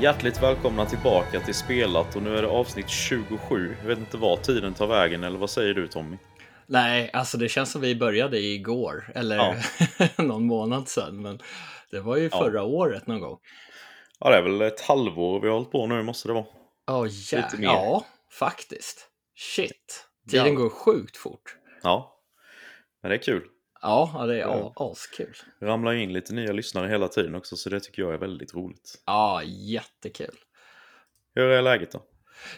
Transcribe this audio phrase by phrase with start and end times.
[0.00, 3.76] Hjärtligt välkomna tillbaka till Spelat och nu är det avsnitt 27.
[3.80, 6.16] Jag vet inte vad tiden tar vägen eller vad säger du Tommy?
[6.66, 9.54] Nej, alltså det känns som vi började igår eller Ja.
[10.24, 11.22] någon månad sedan.
[11.22, 11.40] Men
[11.90, 12.38] det var ju Ja.
[12.38, 13.38] förra året någon gång.
[14.20, 16.46] Ja, det är väl ett halvår vi har hållit på nu måste det vara.
[16.86, 17.66] Ja, Lite jä- mer.
[17.66, 19.08] ja, faktiskt.
[19.36, 20.06] Shit.
[20.30, 20.52] Tiden Ja.
[20.52, 21.56] går sjukt fort.
[21.82, 22.14] Ja,
[23.02, 23.42] men det är kul.
[23.82, 24.72] Ja, det är Ja.
[24.76, 25.34] askul.
[25.62, 29.02] Ramlar in lite nya lyssnare hela tiden också så det tycker jag är väldigt roligt.
[29.06, 30.34] Ja, jättekul.
[31.34, 32.02] Hur är läget då?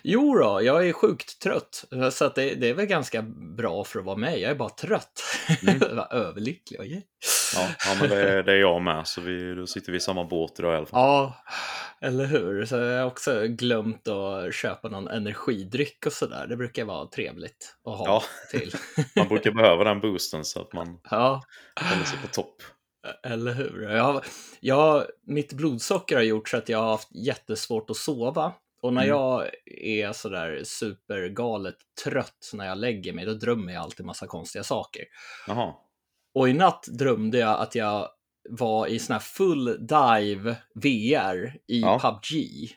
[0.02, 1.84] Jo då, jag är sjukt trött.
[2.12, 3.23] Så att det, det är väl ganska
[3.57, 4.39] bra för att vara med.
[4.41, 5.23] Jag är bara trött.
[5.69, 5.98] Mm.
[6.11, 6.80] Överlycklig.
[6.91, 7.03] yeah.
[7.55, 10.00] Ja, ja men det är, det är jag med så vi, då sitter vi i
[10.00, 11.00] samma båt idag i alla fall.
[11.00, 11.37] Ja,
[12.00, 12.64] eller hur?
[12.64, 16.47] Så jag har också glömt att köpa någon energidryck och sådär.
[16.47, 18.22] Det brukar vara trevligt att ha Ja.
[18.50, 18.75] till.
[19.17, 21.42] Man brukar behöva den boosten så att man Ja,
[21.81, 22.62] håller sig på topp.
[23.27, 23.83] eller hur?
[23.91, 24.25] Jag,
[24.61, 28.53] jag, mitt blodsocker har gjort så att jag har haft jättesvårt att sova.
[28.83, 29.17] Och när Mm.
[29.17, 34.64] jag är sådär supergalet trött när jag lägger mig, då drömmer jag alltid massa konstiga
[34.64, 35.05] saker.
[35.47, 35.75] Jaha.
[36.34, 38.09] Och i natt drömde jag att jag
[38.50, 41.98] var i sån här full dive VR i Ja.
[41.98, 42.77] PubG.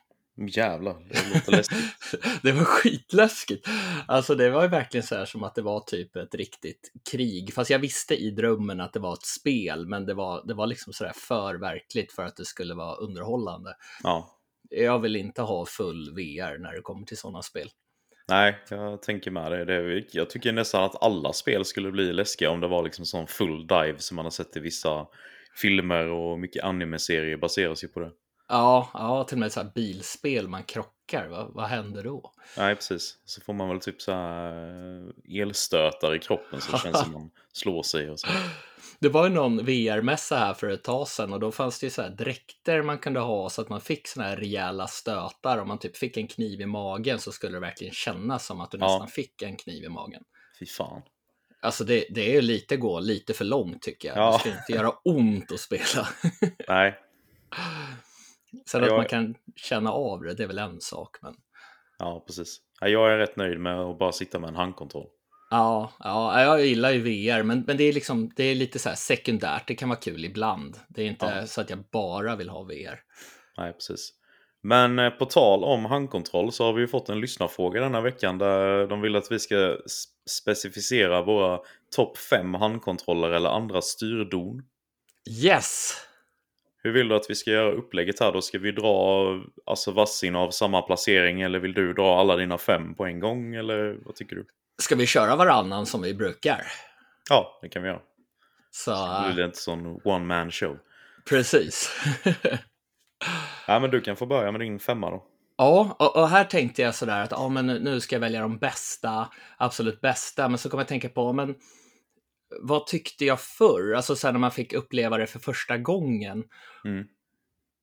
[0.56, 1.80] Jävlar, det låter läskigt.
[2.42, 3.68] det var skitläskigt.
[4.08, 7.54] Alltså det var ju verkligen så här som att det var typ ett riktigt krig.
[7.54, 10.68] Fast jag visste i drömmen att det var ett spel, men det var, det var
[10.68, 13.76] liksom sådär för verkligt för att det skulle vara underhållande.
[14.04, 14.40] Ja.
[14.76, 17.70] Jag vill inte ha full VR när det kommer till sådana spel.
[18.28, 19.66] Nej, jag tänker med det.
[19.66, 23.28] det jag tycker nästan att alla spel skulle bli läskiga om det var liksom sån
[23.28, 25.08] full dive som man har sett i vissa
[25.62, 28.12] filmer och mycket anime-serier baseras ju på det.
[28.48, 31.28] Ja, ja till och med så bilspel man krockar.
[31.28, 32.32] Vad, vad händer då?
[32.58, 33.18] Nej, precis.
[33.26, 34.54] Så får man väl typ så här
[35.30, 38.28] eh, elstötar i kroppen så det känns som man slår sig och så.
[39.00, 41.90] Det var ju någon VR-mässa här för ett tag sedan och då fanns det ju
[41.92, 45.58] så här dräkter man kunde ha så att man fick såna här rejäla stötar.
[45.58, 48.72] Om man typ fick en kniv i magen så skulle det verkligen kännas som att
[48.72, 48.86] du Ja.
[48.88, 50.24] nästan fick en kniv i magen.
[50.60, 51.02] Fy fan.
[51.62, 54.18] Alltså det, det är ju lite gå lite för långt tycker jag.
[54.18, 54.32] Ja.
[54.32, 56.08] Det ska inte göra ont att spela.
[56.68, 56.96] Nej,
[58.66, 61.18] Sen Ja, att jag- man kan känna av det, det är väl en sak.
[61.22, 61.36] Men...
[62.00, 62.58] ja precis.
[62.82, 65.08] Ja, Jag är rätt nöjd med att bara sitta med en handkontroll.
[65.54, 68.90] Ja, ja, jag gillar ju VR, men, men det är liksom, det är lite så
[68.90, 69.68] här sekundärt.
[69.68, 70.76] Det kan vara kul ibland.
[70.88, 71.48] Det är inte Ja.
[71.48, 73.00] så att jag bara vill ha VR.
[73.58, 74.14] Nej, precis.
[74.64, 78.38] Men eh, på tal om handkontroll så har vi ju fått en lyssnarfråga denna veckan
[78.38, 79.78] där de vill att vi ska
[80.30, 81.60] specificera våra
[81.96, 84.64] topp 5 handkontroller eller andra styrdon.
[85.44, 85.94] Yes!
[86.84, 88.42] Hur vill du att vi ska göra upplägget här då?
[88.42, 89.26] Ska vi dra
[89.66, 93.56] alltså varsin av samma placering eller vill du dra alla dina fem på en gång
[93.56, 94.46] eller vad tycker du?
[94.82, 96.62] Ska vi köra varannan som vi brukar?
[97.30, 98.02] Ja, det kan vi göra.
[98.72, 98.92] Så,
[99.28, 100.78] Det blir inte sån one man show.
[101.30, 101.92] precis.
[103.68, 105.24] Ja, men du kan få börja med din femma då.
[105.58, 108.58] ja, och, och här tänkte jag sådär att ja, men nu ska jag välja de
[108.58, 111.56] bästa, absolut bästa, men så kommer jag tänka på, men
[112.62, 113.94] vad tyckte jag förr?
[113.94, 116.44] Alltså sen när man fick uppleva det för första gången.
[116.86, 117.06] Mm.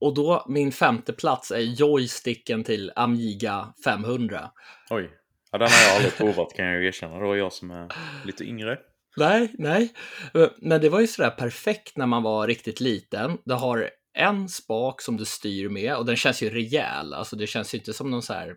[0.01, 4.51] Och då, min femte plats är joysticken till Amiga 500.
[4.91, 5.11] Oj.
[5.51, 7.19] Ja, den har jag aldrig provat kan jag ju erkänna.
[7.19, 7.89] Var jag som är
[8.25, 8.79] lite yngre.
[9.17, 9.93] Nej, nej.
[10.57, 13.39] Men det var ju sådär perfekt när man var riktigt liten.
[13.45, 17.15] Du har en spak som du styr med och den känns ju rejäl.
[17.15, 18.57] Alltså det känns ju inte som någon så här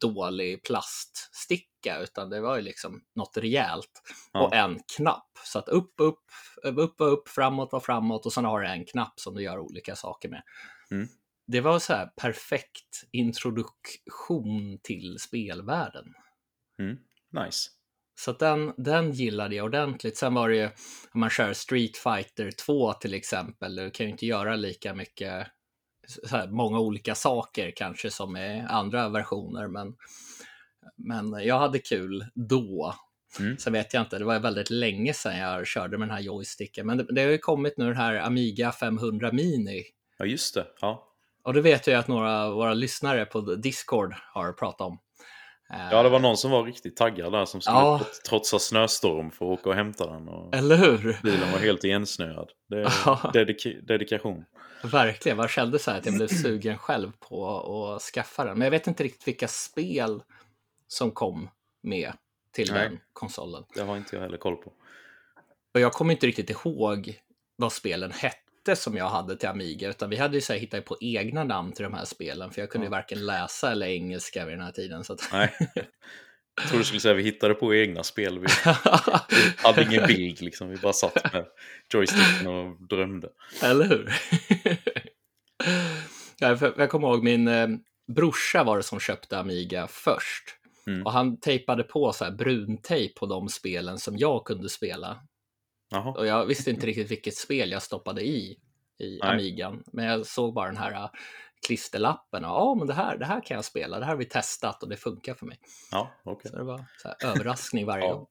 [0.00, 4.02] dålig plaststicka utan det var ju liksom något rejält.
[4.32, 4.46] Ja.
[4.46, 5.30] Och en knapp.
[5.44, 6.24] Så att upp, upp,
[6.62, 9.96] upp, upp, framåt var framåt och sen har du en knapp som du gör olika
[9.96, 10.42] saker med.
[10.90, 11.08] Mm.
[11.48, 16.04] Det var så här perfekt introduktion till spelvärlden.
[16.78, 16.96] Mm.
[17.44, 17.70] Nice.
[18.18, 20.16] Så den, den gillade jag ordentligt.
[20.16, 20.66] Sen var det ju,
[21.12, 25.46] om man kör Street Fighter 2 till exempel, du kan ju inte göra lika mycket,
[26.30, 29.96] här, många olika saker kanske som i andra versioner, men,
[30.96, 32.94] men jag hade kul då.
[33.40, 33.58] Mm.
[33.58, 36.86] Sen vet jag inte, det var väldigt länge sedan jag körde med den här joysticken,
[36.86, 39.84] men det, det har ju kommit nu den här Amiga 500 Mini.
[40.18, 40.66] Ja, just det.
[40.80, 41.07] Ja.
[41.48, 44.98] Och det vet jag att några av våra lyssnare på Discord har pratat om.
[45.72, 47.98] Eh, ja, det var någon som var riktigt taggad där som skulle Ja.
[47.98, 50.28] trot- trotsa snöstorm för att åka och hämta den.
[50.28, 51.18] Och Eller hur?
[51.22, 52.48] bilen var helt igensnöad.
[52.68, 53.30] Det är Ja.
[53.34, 54.44] dedik- dedikation.
[54.82, 57.46] Verkligen, jag kände så här att jag blev sugen själv på
[57.94, 58.58] att skaffa den.
[58.58, 60.22] Men jag vet inte riktigt vilka spel
[60.88, 61.50] som kom
[61.82, 62.12] med
[62.52, 62.88] till Nej.
[62.88, 63.64] den konsolen.
[63.74, 64.72] Det har inte jag heller koll på.
[65.74, 67.18] Och jag kommer inte riktigt ihåg
[67.56, 68.38] vad spelen hette
[68.76, 71.72] som jag hade till Amiga, utan vi hade ju så här, hittat på egna namn
[71.72, 74.72] till de här spelen, för jag kunde ju varken läsa eller engelska vid den här
[74.72, 75.04] tiden.
[75.04, 75.28] Så att...
[75.32, 75.54] Nej.
[76.60, 78.38] Jag tror du skulle säga att vi hittade på egna spel.
[78.38, 78.46] Vi
[79.56, 80.68] hade ingen bild liksom.
[80.68, 81.46] Vi bara satt med
[81.94, 83.28] joysticken och drömde.
[83.62, 84.12] Eller hur?
[86.76, 87.68] Jag kommer ihåg min eh,
[88.16, 90.44] brorsa var det som köpte Amiga först.
[90.86, 91.06] Mm.
[91.06, 95.20] Och han tejpade på så här bruntejp på de spelen som jag kunde spela.
[95.90, 96.10] Jaha.
[96.18, 98.58] Och jag visste inte riktigt vilket spel jag stoppade i,
[98.98, 99.32] i Nej.
[99.32, 99.82] Amigan.
[99.92, 101.10] Men jag såg bara den här äh,
[101.66, 103.98] klisterlappen och ja, men det här, det här kan jag spela.
[103.98, 105.58] Det här har vi testat och det funkar för mig.
[105.92, 106.50] Ja, okej.
[106.50, 108.12] Så det var så här, överraskning varje Ja.
[108.12, 108.26] gång.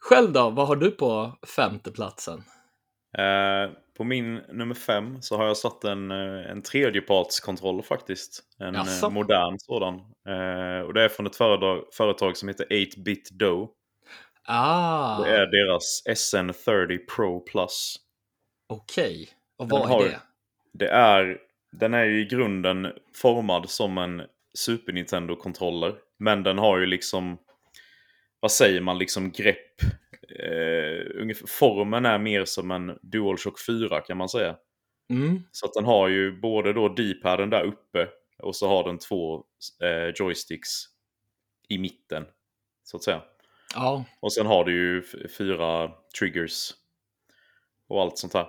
[0.00, 2.42] Själv då, vad har du på femteplatsen?
[3.18, 8.42] Eh, på min nummer fem så har jag satt en, eh, en tredjepartskontroll faktiskt.
[8.58, 9.06] En Jaså?
[9.06, 9.94] eh, modern sådan.
[10.28, 13.70] Eh, och det är från ett företag, företag som heter 8-bit Dough.
[14.50, 17.96] Ah, Det är deras SN30 Pro Plus.
[18.66, 19.28] okej.
[19.56, 20.20] Och Den vad har- är det?
[20.72, 21.38] Det är,
[21.72, 24.22] den är ju i grunden formad som en
[24.54, 25.94] Super Nintendo-kontroller.
[26.18, 27.38] Men den har ju liksom,
[28.40, 29.80] vad säger man, liksom grepp.
[30.30, 34.56] Eh, formen är mer som en DualShock 4 kan man säga.
[35.10, 38.08] Mm, Så att den har ju både då D-paden där uppe
[38.42, 39.44] och så har den två
[39.82, 40.68] eh, joysticks
[41.68, 42.24] i mitten.
[42.84, 43.22] Så att säga.
[43.74, 45.02] Ja, Och sen har du ju
[45.38, 46.70] fyra triggers
[47.88, 48.46] och allt sånt här.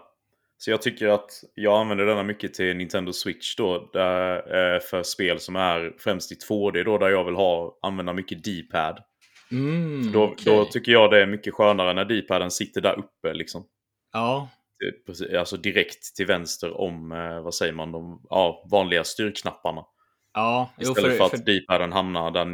[0.57, 3.89] Så jag tycker att jag använder denna mycket till Nintendo Switch då.
[3.94, 4.36] Där,
[4.75, 8.44] eh, för spel som är främst i 2D då, där jag vill ha, använda mycket
[8.44, 9.04] D-pad.
[9.51, 10.44] mm, Då, okej.
[10.45, 13.65] då tycker jag det är mycket skönare när D-paden sitter där uppe liksom.
[14.13, 14.50] Ja,
[15.06, 19.86] precis- Alltså direkt till vänster om, eh, vad säger man, de ja, vanliga styrknapparna.
[20.39, 22.45] Ja, jo, Istället för, för, att D-paden hamnar där,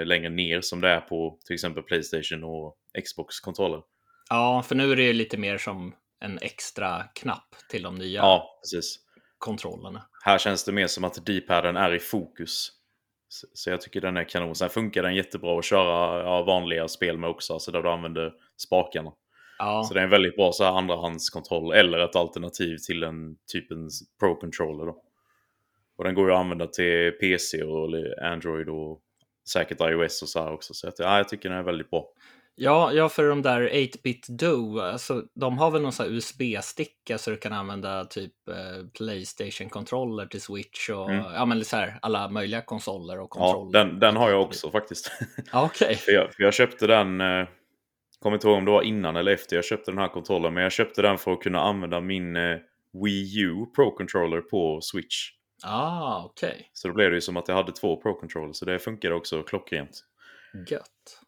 [0.00, 3.82] eh, längre ner som det är på till exempel Playstation och Xbox-kontroller.
[4.30, 8.60] ja, för nu är det lite mer som en extra knapp till de nya Ja,
[8.62, 8.98] precis.
[9.38, 10.06] kontrollerna.
[10.24, 12.68] Här känns det mer som att D-paden är i fokus.
[13.28, 14.54] Så- Så jag tycker den är kanon.
[14.54, 18.32] Sen funkar den jättebra att köra ja, vanliga spel med också, alltså där du använder
[18.62, 19.12] spakarna.
[19.58, 23.36] Ja, Så det är en väldigt bra så här andrahandskontroll eller ett alternativ till en
[23.52, 23.88] typen
[24.20, 24.86] Pro-controller.
[24.86, 25.02] Då.
[26.02, 27.88] Och den går ju att använda till PC och
[28.22, 29.00] Android och
[29.48, 30.74] säkert iOS och så här också.
[30.74, 32.06] Så att, ja, jag tycker den är väldigt bra.
[32.54, 37.30] Ja, ja, för de där 8-bit Do, alltså, de har väl någon sån USB-sticka så
[37.30, 41.24] du kan använda typ eh, Playstation-kontroller till Switch och Mm.
[41.34, 43.84] ja, men så här, alla möjliga konsoler och Ja, kontroller.
[43.84, 45.12] den, den har jag också faktiskt.
[45.52, 47.46] Ja, för, jag, för jag köpte den, eh,
[48.20, 50.62] kommer inte ihåg om det var innan eller efter jag köpte den här kontrollen, men
[50.62, 52.56] jag köpte den för att kunna använda min eh,
[53.04, 55.16] Wii U Pro-controller på Switch.
[55.64, 56.70] Ah, okej.
[56.72, 59.42] Så då blev det ju som att jag hade två Pro-controllers, så det funkar också
[59.42, 60.04] klockrent.
[60.70, 61.20] Gött.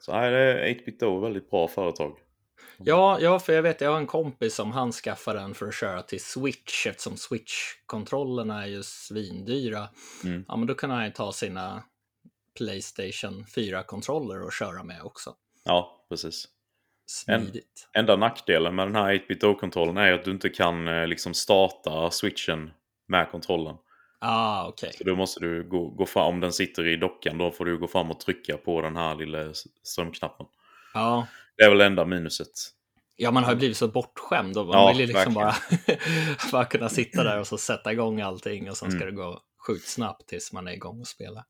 [0.00, 2.18] Så nej, det är 8-bit då väldigt bra företag.
[2.78, 5.74] Ja, ja, för jag vet, jag har en kompis som han skaffade den för att
[5.74, 9.88] köra till Switch eftersom Switch-kontrollerna är ju svindyra.
[10.24, 10.44] Mm.
[10.48, 11.82] Ja, men då kan han ju ta sina
[12.58, 15.34] Playstation 4-kontroller och köra med också.
[15.64, 16.48] Ja, precis.
[17.06, 17.88] Smidigt.
[17.92, 22.10] Enda nackdelen med den här 8-bit do-kontrollen är att du inte kan eh, liksom starta
[22.10, 22.70] switchen
[23.08, 23.76] med kontrollen.
[24.20, 24.92] Ah, okej.
[24.98, 27.78] Så då måste du gå, gå fram, om den sitter i dockan, då får du
[27.78, 29.52] gå fram och trycka på den här lilla
[29.82, 30.46] strömknappen.
[30.94, 31.26] Ja.
[31.56, 32.48] Det är väl enda minuset.
[33.16, 35.54] Ja, man har ju blivit så bortskämd och man Ja, vill liksom bara,
[36.52, 39.14] bara kunna sitta där och så sätta igång allting och sen ska Mm.
[39.14, 41.44] det gå sjukt snabbt tills man är igång och spelar.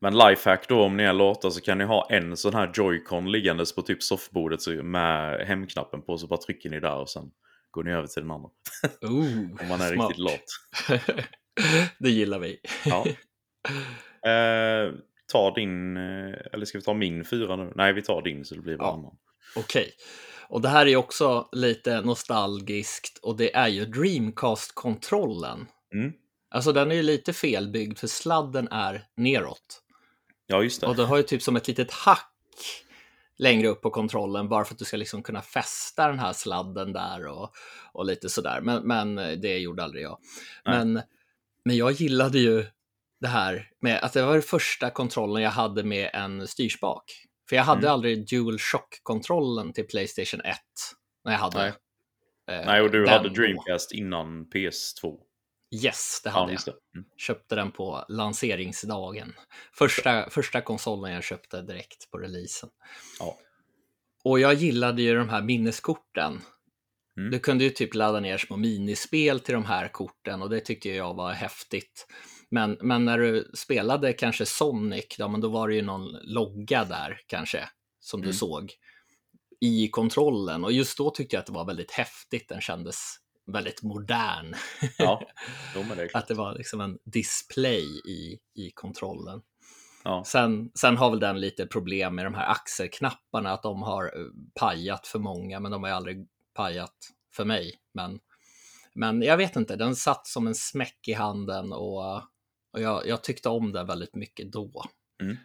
[0.00, 3.32] Men lifehack då om ni är lata så kan ni ha en sån här joycon
[3.32, 7.30] liggandes på typ soffbordet med hemknappen på så bara trycker ni där och sen
[7.72, 8.48] går ni över till den andra.
[9.00, 10.08] Ooh, Om man är smart.
[10.08, 10.44] riktigt lat.
[11.98, 12.60] det gillar vi.
[12.84, 13.06] Ja.
[14.26, 14.92] Eh,
[15.32, 17.72] ta din, eh, eller ska vi ta min fyra nu?
[17.76, 18.78] Nej, vi tar din så det blir Ja.
[18.84, 19.16] varannan.
[19.56, 19.90] Okej.
[20.48, 25.66] Och det här är också lite nostalgiskt och det är ju Dreamcast-kontrollen.
[25.94, 26.12] Mm.
[26.50, 29.82] Alltså den är ju lite felbyggd för sladden är neråt.
[30.46, 30.86] Ja, just det.
[30.86, 32.32] Och du har ju typ som ett litet hack
[33.42, 36.92] längre upp på kontrollen bara för att du ska liksom kunna fästa den här sladden
[36.92, 37.52] där och,
[37.92, 38.60] och lite sådär.
[38.60, 40.18] Men, men det gjorde aldrig jag.
[40.64, 40.78] Nej.
[40.78, 41.02] Men,
[41.64, 42.64] men jag gillade ju
[43.20, 47.04] det här med att det var den första kontrollen jag hade med en styrspak.
[47.48, 47.92] För jag hade Mm.
[47.92, 50.56] aldrig dual shock-kontrollen till Playstation 1
[51.24, 51.72] när jag hade Nej.
[52.60, 53.28] eh, Nej, och du hade.
[53.28, 55.18] Dreamcast innan PS2.
[55.84, 56.52] Yes, det Ja, hade jag.
[56.52, 56.72] just det.
[56.94, 57.06] Mm.
[57.16, 59.34] Köpte den på lanseringsdagen.
[59.72, 62.68] Första, första konsolen jag köpte direkt på releasen.
[63.18, 63.38] Ja.
[64.24, 66.40] Och jag gillade ju de här minneskorten.
[67.18, 67.30] Mm.
[67.30, 70.88] Du kunde ju typ ladda ner små minispel till de här korten och det tyckte
[70.88, 72.06] jag var häftigt.
[72.50, 76.84] Men, men när du spelade kanske Sonic, ja, men då var det ju någon logga
[76.84, 77.68] där kanske
[78.00, 78.34] som du Mm.
[78.34, 78.72] såg
[79.60, 80.64] i kontrollen.
[80.64, 82.48] Och just då tyckte jag att det var väldigt häftigt.
[82.48, 82.98] Den kändes
[83.46, 84.54] väldigt modern.
[84.98, 85.22] Ja,
[85.96, 89.42] det att det var liksom en display i, i kontrollen.
[90.04, 90.24] Ja.
[90.26, 94.26] Sen, sen har väl den lite problem med de här axelknapparna, att de har eh,
[94.60, 96.96] pajat för många, men de har ju aldrig pajat
[97.34, 97.74] för mig.
[97.94, 98.20] Men
[98.94, 102.16] Men jag vet inte, den satt som en smäck i handen och,
[102.72, 104.84] och jag, jag tyckte om den väldigt mycket då.
[105.22, 105.36] Mm.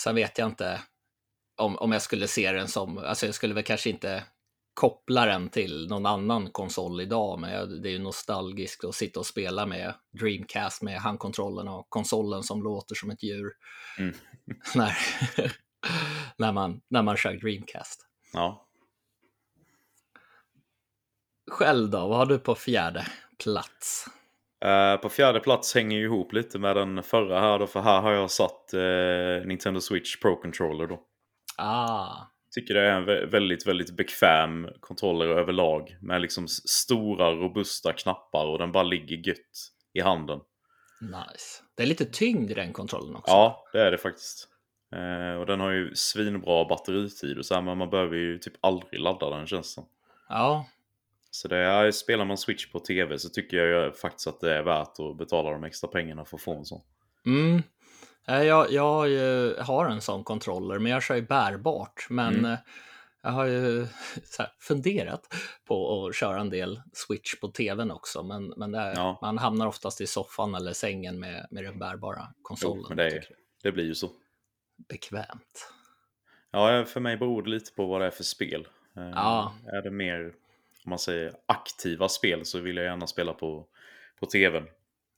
[0.00, 0.80] Sen vet jag inte
[1.56, 4.24] om, om jag skulle se den som, alltså jag skulle väl kanske inte
[4.74, 9.26] koppla den till någon annan konsol idag, men det är ju nostalgiskt att sitta och
[9.26, 13.52] spela med Dreamcast med handkontrollen och konsolen som låter som ett djur.
[13.98, 14.14] Mm.
[14.74, 14.96] när,
[16.36, 18.06] när, man, när man kör Dreamcast.
[18.32, 18.66] Ja.
[21.50, 23.06] Själv då, vad har du på fjärde
[23.44, 24.06] plats?
[24.64, 28.00] Eh, på fjärde plats hänger ju ihop lite med den förra här då, för här
[28.00, 31.00] har jag satt eh, Nintendo Switch Pro Controller då.
[31.56, 32.16] Ah,
[32.54, 35.96] Tycker det är en vä- väldigt, väldigt bekväm controller överlag.
[36.00, 40.40] Med liksom stora, robusta knappar och den bara ligger gött i handen.
[41.00, 41.62] nice.
[41.74, 43.32] Det är lite tyngd i den kontrollen också.
[43.32, 44.48] Ja, det är det faktiskt.
[44.92, 48.54] Eh, och den har ju svinbra batteritid och så här, men man behöver ju typ
[48.60, 49.86] aldrig ladda den känns som.
[50.28, 50.66] Ja,
[51.30, 54.62] Så det är, spelar man Switch på TV så tycker jag faktiskt att det är
[54.62, 56.80] värt att betala de extra pengarna för att få en sån.
[57.26, 57.62] Mm.
[58.28, 62.06] Eh, Jag, jag har ju- har en sån controller, men jag kör ju bärbart.
[62.10, 62.44] Men Mm.
[62.52, 62.58] eh,
[63.22, 63.86] jag har ju
[64.38, 65.34] här, funderat
[65.64, 68.22] på att köra en del Switch på tvn också.
[68.22, 69.18] Men, men det är, Ja.
[69.22, 72.84] man hamnar oftast i soffan eller sängen med, med den bärbara konsolen.
[72.90, 73.22] Jo, det,
[73.62, 74.10] det blir ju så.
[74.88, 75.72] Bekvämt.
[76.50, 78.68] Ja, för mig beror det lite på vad det är för spel.
[78.96, 79.54] Eh, Ja.
[79.66, 80.24] Är det mer,
[80.84, 83.66] om man säger aktiva spel så vill jag gärna spela på,
[84.20, 84.66] på tvn.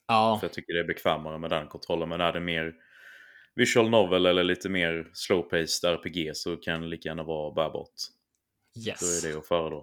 [0.07, 2.09] Ja, För jag tycker det är bekvämare med den kontrollen.
[2.09, 2.75] Men är det mer
[3.55, 7.93] visual novel eller lite mer slow-paced RPG så kan det lika gärna vara bärbart.
[8.75, 9.25] Då yes.
[9.25, 9.83] är det att föredra.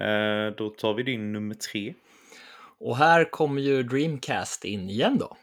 [0.00, 1.94] Eh, då tar vi din nummer tre.
[2.78, 5.36] Och här kommer ju Dreamcast in igen då.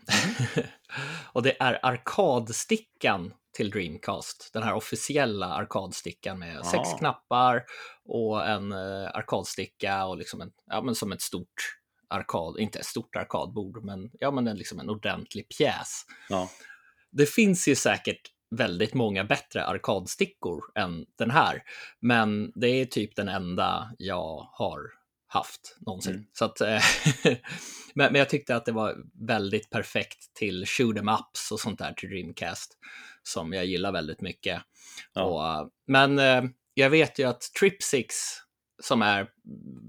[1.33, 4.49] och det är arkadstickan till Dreamcast.
[4.53, 6.97] Den här officiella arkadstickan med sex Ah.
[6.97, 7.63] knappar
[8.05, 11.80] och en eh, arkadsticka och liksom en, ja men som ett stort
[12.11, 16.05] arkad, inte ett stort arkadbord, men ja men en, liksom en ordentlig pjäs.
[16.29, 16.49] Ja,
[17.11, 18.21] Det finns ju säkert
[18.55, 21.63] väldigt många bättre arkadstickor än den här,
[21.99, 24.81] men det är typ den enda jag har
[25.27, 26.13] haft någonsin.
[26.13, 26.25] Mm.
[26.33, 26.81] Så att, eh,
[27.93, 31.79] men, men jag tyckte att det var väldigt perfekt till shoot em ups och sånt
[31.79, 32.77] där till Dreamcast
[33.23, 34.61] som jag gillar väldigt mycket.
[35.13, 35.23] Ja.
[35.23, 38.15] Och, eh, men eh, jag vet ju att Tripsix
[38.83, 39.27] som är,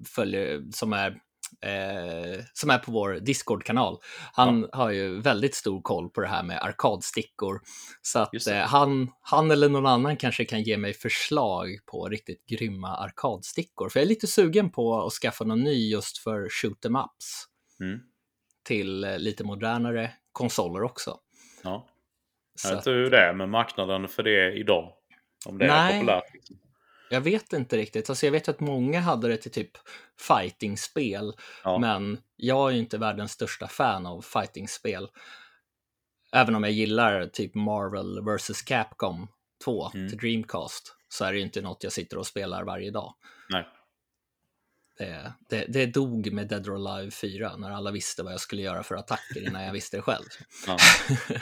[0.06, 1.20] följer, som är
[1.60, 3.98] Eh, som är på vår Discord-kanal.
[4.32, 7.60] Han har ju väldigt stor koll på det här med arkadstickor.
[8.02, 12.46] Så att eh, han, han eller någon annan kanske kan ge mig förslag på riktigt
[12.46, 13.88] grymma arkadstickor.
[13.88, 17.46] För jag är lite sugen på att skaffa någon ny just för shoot em ups
[17.80, 18.00] mm.
[18.64, 21.18] till eh, lite modernare konsoler också.
[21.62, 21.88] ja.
[22.64, 24.92] Jag vet inte hur det är med marknaden för det idag.
[25.46, 26.00] Om det är Nej.
[26.00, 26.24] populärt.
[27.12, 28.10] Jag vet inte riktigt.
[28.10, 29.70] Alltså jag vet att många hade det till typ
[30.20, 31.32] fightingspel.
[31.64, 31.78] Ja.
[31.78, 35.08] Men jag är ju inte världens största fan av fightingspel.
[36.32, 39.28] Även om jag gillar typ Marvel vs Capcom
[39.64, 40.08] 2 Mm.
[40.08, 43.14] till Dreamcast så är det ju inte något jag sitter och spelar varje dag.
[43.48, 43.68] Nej.
[44.98, 48.62] Det, det, det dog med Dead or Alive 4 när alla visste vad jag skulle
[48.62, 50.26] göra för attacker innan jag visste det själv.
[50.66, 50.76] Ja.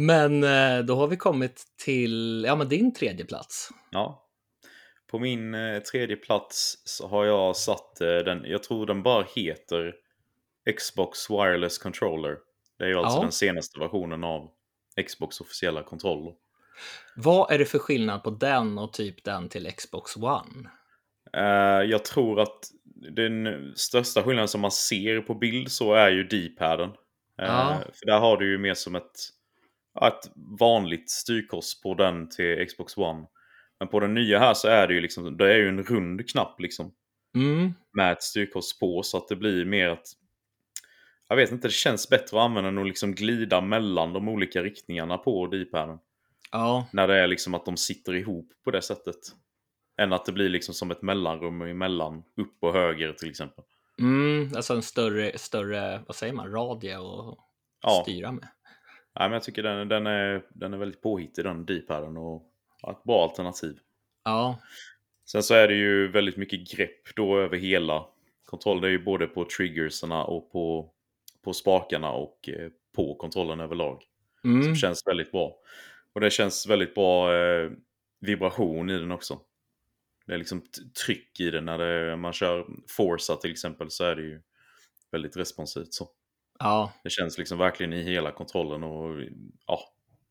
[0.00, 3.68] Men eh, då har vi kommit till ja, men din tredje plats.
[3.90, 4.24] Ja.
[5.10, 9.26] På min eh, tredje plats så har jag satt eh, den, jag tror den bara
[9.36, 9.94] heter
[10.76, 12.36] Xbox Wireless Controller.
[12.78, 13.22] Det är ju alltså Ja.
[13.22, 14.50] den senaste versionen av
[15.06, 16.34] Xbox officiella kontroller.
[17.16, 20.70] Vad är det för skillnad på den och typ den till Xbox One?
[21.86, 22.58] Jag tror att
[23.14, 26.90] den största skillnaden som man ser på bild så är ju D-paden.
[27.36, 27.78] Ja.
[27.94, 29.28] För där har du ju mer som ett,
[30.06, 33.26] ett vanligt styrkors på den till Xbox One.
[33.78, 36.30] Men på den nya här så är det ju liksom, det är ju en rund
[36.30, 36.92] knapp liksom.
[37.36, 40.06] Mm, Med ett styrkors på så att det blir mer att
[41.28, 44.62] jag vet inte, det känns bättre att använda än att liksom glida mellan de olika
[44.62, 45.98] riktningarna på D-paden.
[46.52, 49.16] ja, När det är liksom att de sitter ihop på det sättet.
[50.00, 53.64] Än att det blir liksom som ett mellanrum emellan upp och höger till exempel.
[54.00, 57.38] mm, alltså en större, större, vad säger man, radie att
[57.82, 58.48] Ja, styra med.
[59.18, 62.42] Nej, men jag tycker den, den, är, den är väldigt påhittig den D-paden och
[62.82, 63.78] ja, ett bra alternativ.
[64.24, 64.58] Ja,
[65.30, 68.06] Sen så är det ju väldigt mycket grepp då över hela
[68.44, 68.82] kontrollen.
[68.82, 70.92] Det är ju både på triggersarna och på,
[71.44, 74.02] på spakarna och eh, på kontrollen överlag.
[74.44, 75.56] mm, Som känns väldigt bra.
[76.12, 77.70] Och det känns väldigt bra eh,
[78.20, 79.40] vibration i den också.
[80.26, 80.62] Det är liksom
[81.06, 84.42] tryck i den när det, man kör Forza till exempel så är det ju
[85.10, 86.08] väldigt responsivt så.
[86.58, 89.20] Ja, Det känns liksom verkligen i hela kontrollen och
[89.66, 89.80] ja,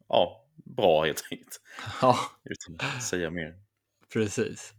[0.10, 1.62] ja bra helt enkelt.
[2.01, 3.53] ja, Utan att säga mer.
[4.13, 4.74] precis.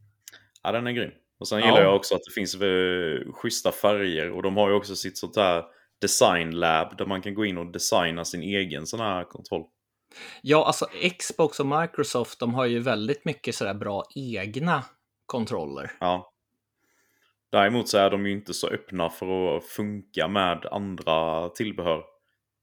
[0.63, 1.11] Ja, den är grym.
[1.39, 1.67] Och sen Ja.
[1.67, 4.31] gillar jag också att det finns eh, schyssta färger.
[4.31, 5.65] Och de har ju också sitt sånt här
[6.01, 9.65] design lab där man kan gå in och designa sin egen sån här kontroll.
[10.43, 10.87] Ja, alltså
[11.19, 14.85] Xbox och Microsoft, de har ju väldigt mycket sådär bra egna
[15.27, 15.91] kontroller.
[16.01, 16.33] Ja.
[17.51, 22.05] Däremot så är de ju inte så öppna för att funka med andra tillbehör.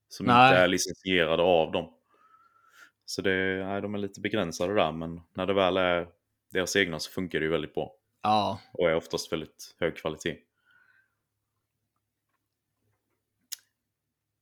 [0.08, 0.48] Som Nej.
[0.48, 1.92] inte är licensierade av dem.
[3.04, 6.08] Så det, nej, de är lite begränsade där, men när det väl är
[6.52, 7.92] deras egna så funkar det ju väldigt bra.
[8.22, 10.36] Ja, Och är oftast väldigt hög kvalitet.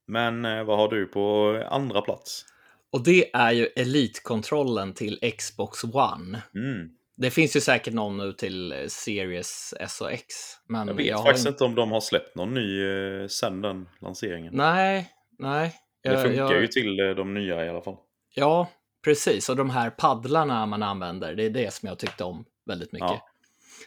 [0.06, 2.46] Men eh, vad har du på andra plats?
[2.94, 6.42] och det är ju Elite-kontrollen till Xbox One.
[6.54, 6.90] Mm.
[7.16, 10.26] Det finns ju säkert någon nu till eh, Series S och X.
[10.68, 12.82] Men Jag vet har faktiskt in- inte om de har släppt någon ny
[13.22, 14.54] eh, sen den lanseringen.
[14.56, 15.74] Nej, nej.
[16.02, 17.96] det Jag- funkar jag- ju till eh, de nya i alla fall.
[18.34, 18.68] Ja,
[19.04, 19.48] precis.
[19.48, 23.08] Och de här paddlarna man använder, det är det som jag tyckte om väldigt mycket.
[23.08, 23.28] Ja.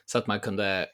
[0.05, 0.85] Så att man kunde,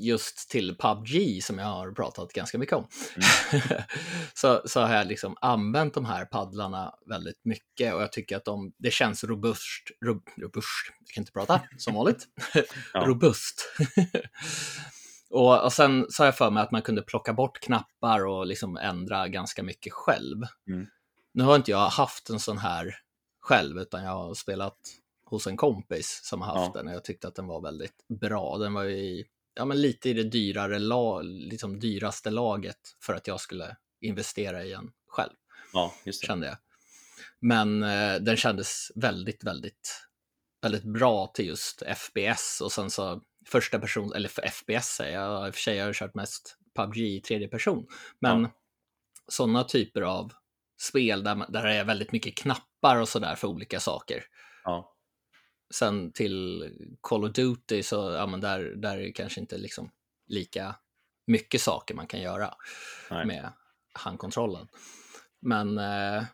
[0.00, 3.82] just till PubG som jag har pratat ganska mycket om, Mm.
[4.34, 8.44] så, så har jag liksom använt de här paddlarna väldigt mycket och jag tycker att
[8.44, 10.68] de, det känns robust, rob, robust,
[11.00, 12.26] jag kan inte prata som vanligt,
[12.94, 13.68] robust.
[15.30, 18.76] och, och sen har jag för mig att man kunde plocka bort knappar och liksom
[18.76, 20.38] ändra ganska mycket själv.
[20.68, 20.86] Mm.
[21.34, 22.94] Nu har inte jag haft en sån här
[23.40, 24.78] själv, utan jag har spelat
[25.24, 26.80] hos en kompis som har haft Ja.
[26.80, 28.58] den och jag tyckte att den var väldigt bra.
[28.58, 33.14] Den var ju i, ja, men lite i det dyrare la, liksom dyraste laget för
[33.14, 35.32] att jag skulle investera i en själv,
[35.72, 35.94] Ja,
[36.26, 36.56] kände jag.
[37.40, 40.06] Men eh, den kändes väldigt, väldigt,
[40.62, 45.46] väldigt bra till just FPS och sen så första person, eller för FPS säger jag,
[45.48, 47.86] i och för sig har jag kört mest PubG i tredje person,
[48.20, 48.50] men Ja.
[49.28, 50.32] sådana typer av
[50.80, 54.24] spel där, man, där det är väldigt mycket knappar och sådär för olika saker.
[54.64, 54.91] Ja.
[55.74, 59.90] Sen till Call of Duty så, ja men där, där är det kanske inte liksom
[60.28, 60.74] lika
[61.26, 62.54] mycket saker man kan göra
[63.10, 63.26] Nej.
[63.26, 63.52] med
[63.92, 64.68] handkontrollen.
[65.40, 66.24] Men eh,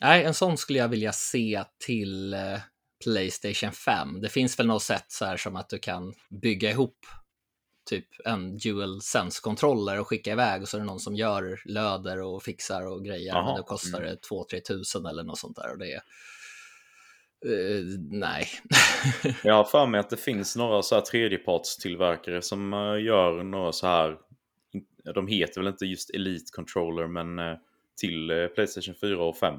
[0.00, 2.60] nej, en sån skulle jag vilja se till eh,
[3.04, 4.20] Playstation 5.
[4.20, 6.98] Det finns väl något sätt så här som att du kan bygga ihop
[7.90, 12.20] typ en dual sense-kontroller och skicka iväg och så är det någon som gör löder
[12.20, 13.34] och fixar och grejer.
[13.34, 14.10] Men då kostar mm.
[14.10, 15.72] det 2-3 tusen eller något sånt där.
[15.72, 16.02] Och det är,
[17.46, 18.46] eh, nej.
[19.44, 23.72] Jag har för mig att det finns några så här tredjepartstillverkare som eh, gör några
[23.72, 24.16] så här.
[25.14, 27.56] De heter väl inte just Elite Controller men eh,
[28.00, 29.54] till Playstation 4 och 5.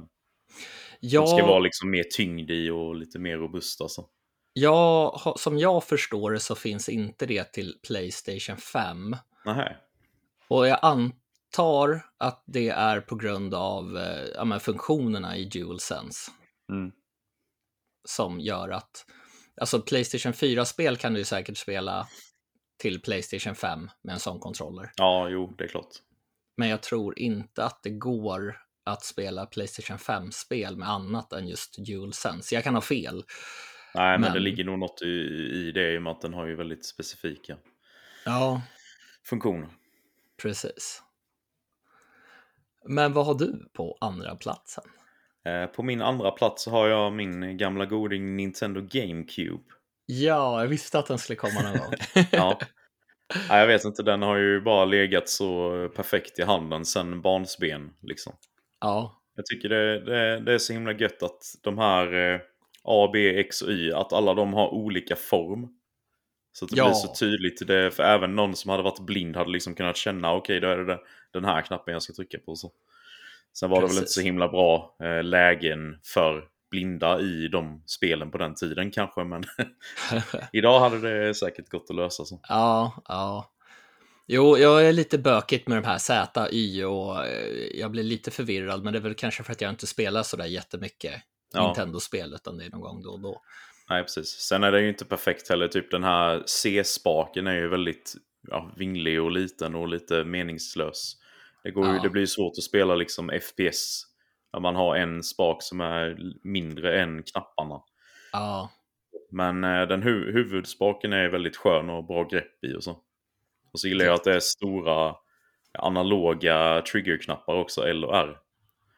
[1.00, 4.06] ja, De ska vara liksom mer tyngd i och lite mer robust alltså.
[4.54, 9.16] ja, som jag förstår det så finns inte det till Playstation 5.
[9.46, 9.76] Nähä.
[10.48, 14.00] Och jag antar att det är på grund av
[14.36, 16.32] ja, funktionerna i DualSense
[16.70, 16.92] Mm.
[18.10, 19.06] Som gör att,
[19.62, 22.08] alltså Playstation 4-spel kan du säkert spela
[22.78, 24.92] till Playstation 5 med en sån kontroller.
[24.96, 25.90] Ja, jo, det är klart.
[26.58, 31.86] Men jag tror inte att det går att spela Playstation 5-spel med annat än just
[31.86, 32.56] DualSense.
[32.56, 33.24] Jag kan ha fel.
[33.96, 35.08] Nej, men, Men- det ligger nog något i,
[35.54, 37.58] i det i och med att den har ju väldigt specifika
[38.26, 38.62] Ja,
[39.24, 39.70] funktioner.
[40.42, 41.04] precis.
[42.86, 44.84] Men vad har du på andra platsen?
[45.48, 49.64] Eh, på min andra plats har jag min gamla goding Nintendo GameCube.
[50.06, 51.94] Ja, jag visste att den skulle komma någon gång.
[52.32, 52.60] Ja.
[53.50, 57.94] Nej, jag vet inte, den har ju bara legat så perfekt i handen sedan barnsben.
[58.02, 58.34] Liksom.
[58.82, 62.40] ja, Jag tycker det, det, det är så himla gött att de här eh,
[62.84, 65.68] A, B, X och Y, att alla de har olika form.
[66.54, 66.86] Så att det Ja.
[66.86, 67.68] blir så tydligt.
[67.68, 70.78] Det, för även någon som hade varit blind hade liksom kunnat känna, okej då är
[70.78, 71.00] det
[71.34, 72.56] den här knappen jag ska trycka på.
[72.56, 72.72] Så.
[73.54, 74.16] Sen var det väl inte Precis.
[74.16, 79.44] så himla bra eh, lägen för blinda i de spelen på den tiden kanske, men
[80.54, 82.40] idag hade det säkert gått att lösa så.
[82.50, 83.54] ja, ja.
[84.30, 88.32] Jo, jag är lite bökigt med de här Z, Y och eh, jag blir lite
[88.32, 91.14] förvirrad, men det är väl kanske för att jag inte spelar så där jättemycket
[91.54, 91.66] Ja.
[91.66, 93.42] Nintendo-spel, utan det är någon gång då och då.
[93.90, 94.28] Nej, precis.
[94.28, 95.68] Sen är det ju inte perfekt heller.
[95.68, 98.16] Typ den här C-spaken är ju väldigt
[98.48, 101.18] ja, vinglig och liten och lite meningslös.
[101.64, 102.00] Det, går Ja.
[102.04, 104.04] det blir svårt att spela liksom FPS.
[104.54, 107.82] När man har en spak som är mindre än knapparna.
[108.32, 108.72] Ja,
[109.32, 112.92] Men eh, den hu huvudspaken är väldigt skön och bra grepp i och så.
[113.74, 115.16] Och så gillar jag att det är stora
[115.80, 118.38] analoga triggerknappar också, L och R.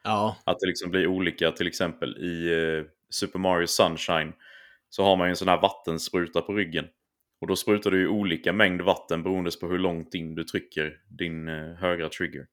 [0.04, 4.34] ja, Att det liksom blir olika, till exempel i eh, Super Mario Sunshine
[4.90, 6.86] så har man ju en sån här vattenspruta på ryggen.
[7.42, 11.02] Och då sprutar du ju olika mängd vatten beroende på hur långt in du trycker
[11.08, 12.48] din eh, högra trigger.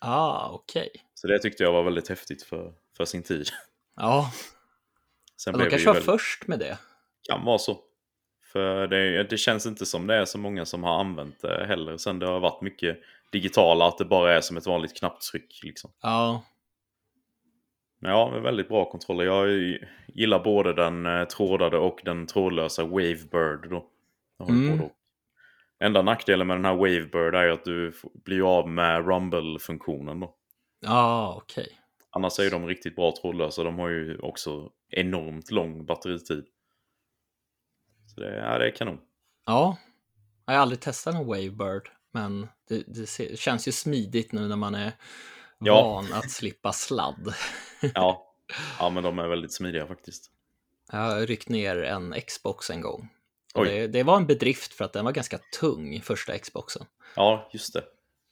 [0.00, 0.88] ah, okej.
[1.14, 3.46] Så det tyckte jag var väldigt häftigt för, för sin tid.
[3.96, 4.32] Ja,
[5.36, 6.78] Sen de blev det kanske var väl, först med det.
[7.28, 7.78] kan vara så.
[8.52, 11.96] För det, det känns inte som det är så många som har använt det heller
[11.96, 12.98] sen det har varit mycket
[13.32, 15.60] digitala, att det bara är som ett vanligt knapptryck.
[15.62, 15.90] Liksom.
[16.02, 16.44] Ja,
[17.98, 19.24] Men ja, är väldigt bra kontroller.
[19.24, 23.70] Jag gillar både den eh, trådade och den trådlösa Wavebird.
[23.70, 23.88] Då.
[24.48, 24.88] Mm.
[25.84, 27.92] Enda nackdelen med den här Wavebird är att du
[28.24, 30.20] blir av med Rumble-funktionen.
[30.20, 30.34] då.
[30.80, 31.78] ja okej.
[32.10, 33.62] Annars är de riktigt bra trådlösa.
[33.64, 36.44] De har ju också enormt lång batteritid.
[38.14, 38.98] Så det, ja, det är kanon.
[39.46, 39.76] Ja,
[40.46, 44.74] jag har aldrig testat en Wavebird, men det, det känns ju smidigt nu när man
[44.74, 44.92] är
[45.58, 45.82] Ja.
[45.88, 47.34] van att slippa sladd.
[47.94, 48.34] Ja.
[48.78, 50.30] ja, men de är väldigt smidiga faktiskt.
[50.92, 53.08] Jag har ryckt ner en Xbox en gång.
[53.54, 56.86] Det, det var en bedrift för att den var ganska tung, första Xboxen.
[57.16, 57.84] Ja, just det.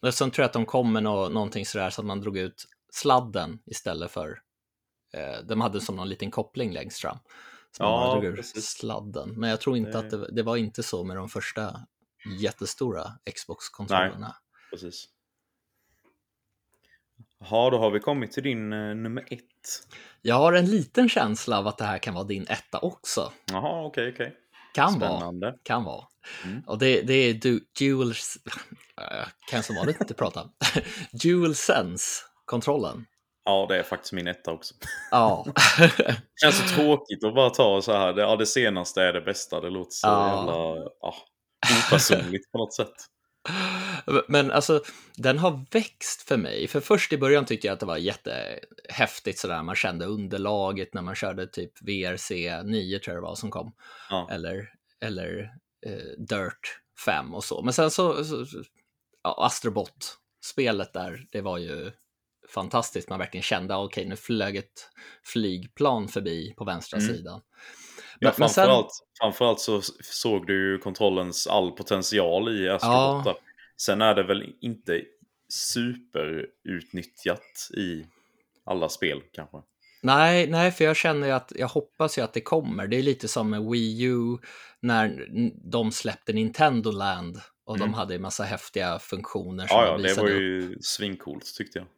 [0.02, 2.38] Och sen tror jag att de kom med nå, någonting sådär så att man drog
[2.38, 4.38] ut sladden istället för...
[5.14, 7.18] Eh, de hade som någon liten koppling längst fram.
[7.76, 8.66] Så man Ja, drog ur precis.
[8.66, 9.34] sladden.
[9.40, 11.80] Men jag tror inte Det- att det, det var inte så med de första
[12.40, 14.36] jättestora Xbox-kontrollerna.
[14.70, 15.08] Precis.
[17.40, 19.42] Jaha, då har vi kommit till din eh, nummer ett.
[20.22, 23.32] Jag har en liten känsla av att det här kan vara din etta också.
[23.52, 24.36] Jaha, okej, okej.
[24.74, 25.10] Kan vara.
[25.16, 25.54] Spännande.
[25.62, 26.04] Kan vara.
[26.44, 26.62] Mm.
[26.66, 28.14] Och det, det är du, Dual...
[29.50, 30.50] Kan som vanligt inte prata.
[31.12, 33.06] Dual Sense-kontrollen.
[33.44, 34.74] Ja, det är faktiskt min etta också.
[35.10, 35.46] Ja.
[35.78, 38.12] Det känns så tråkigt att bara ta så här.
[38.12, 39.60] Det, ja, det senaste är det bästa.
[39.60, 40.36] Det låter så Ja.
[40.36, 40.52] jävla
[41.00, 41.14] ja,
[41.86, 42.92] opersonligt på något sätt.
[44.28, 44.82] Men alltså,
[45.16, 46.68] den har växt för mig.
[46.68, 49.62] För först i början tyckte jag att det var jättehäftigt sådär.
[49.62, 52.30] Man kände underlaget när man körde typ VRC
[52.64, 53.72] 9 tror jag det var som kom.
[54.10, 54.28] Ja.
[54.30, 54.68] Eller,
[55.00, 55.50] eller
[55.86, 57.62] eh, Dirt 5 och så.
[57.62, 58.44] Men sen så, så
[59.22, 61.90] ja, Astrobot-spelet där, det var ju
[62.54, 63.08] fantastiskt.
[63.08, 64.88] Man verkligen kände, ah, okej nu flög ett
[65.24, 67.14] flygplan förbi på vänstra Mm.
[67.16, 67.40] sidan.
[68.18, 73.26] Ja, sen- framförallt, framförallt så såg du ju kontrollens all potential i Astrobot.
[73.26, 73.38] Ja.
[73.80, 75.02] Sen är det väl inte
[75.48, 78.06] superutnyttjat i
[78.64, 79.56] alla spel kanske.
[80.02, 82.86] Nej, nej, för jag känner ju att jag hoppas ju att det kommer.
[82.86, 84.38] Det är lite som med Wii U
[84.80, 85.28] när
[85.70, 87.88] de släppte Nintendo Land och Mm.
[87.88, 91.88] de hade en massa häftiga funktioner som Ja, ja, det var ju svincoolt tyckte jag.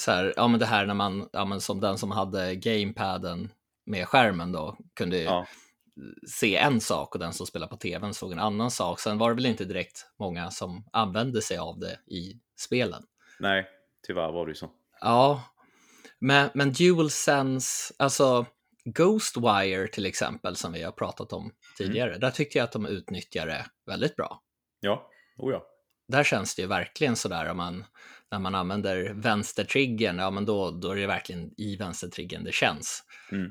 [0.00, 3.52] Så här, ja, men det här när man, ja, men som den som hade gamepaden
[3.86, 5.46] med skärmen då, kunde Ja.
[6.26, 9.00] Se en sak och den som spelar på tvn såg en annan sak.
[9.00, 13.02] Sen var det väl inte direkt många som använde sig av det i spelen.
[13.40, 13.66] Nej,
[14.06, 14.70] tyvärr var det ju så.
[15.00, 15.42] Ja,
[16.18, 18.46] men, men DualSense, alltså
[18.84, 23.46] Ghostwire till exempel, som vi har pratat om tidigare, där tyckte jag att de utnyttjar
[23.46, 24.42] det väldigt bra.
[24.80, 25.66] Ja, oh ja.
[26.08, 27.84] Där känns det ju verkligen sådär om man,
[28.30, 33.04] när man använder vänstertriggern, ja men då, då är det verkligen i vänstertriggern det känns.
[33.32, 33.50] Mm.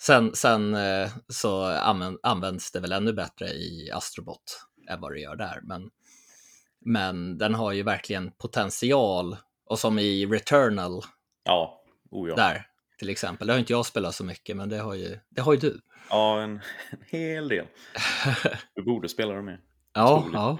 [0.00, 5.20] Sen, sen eh, så använd, används det väl ännu bättre i Astrobot än vad det
[5.20, 5.90] gör där, men,
[6.80, 9.36] men den har ju verkligen potential,
[9.66, 11.02] och som i Returnal,
[11.44, 12.36] Ja, oh ja.
[12.36, 12.66] där
[12.98, 13.46] till exempel.
[13.46, 15.80] Det har inte jag spelat så mycket, men det har ju, det har ju du.
[16.10, 16.50] Ja, en,
[16.90, 17.66] en hel del.
[18.74, 19.60] Du borde spela det med.
[19.94, 20.58] Ja, ja.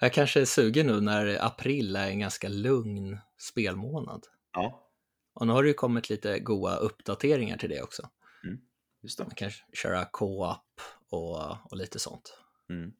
[0.00, 4.24] Jag kanske är sugen nu när april är en ganska lugn spelmånad.
[4.52, 4.87] Ja,
[5.40, 8.08] Och nu har det ju kommit lite goda uppdateringar till det också.
[9.02, 9.24] just det.
[9.24, 12.38] Man kan köra co-op och, och lite sånt.
[12.70, 12.92] Mm.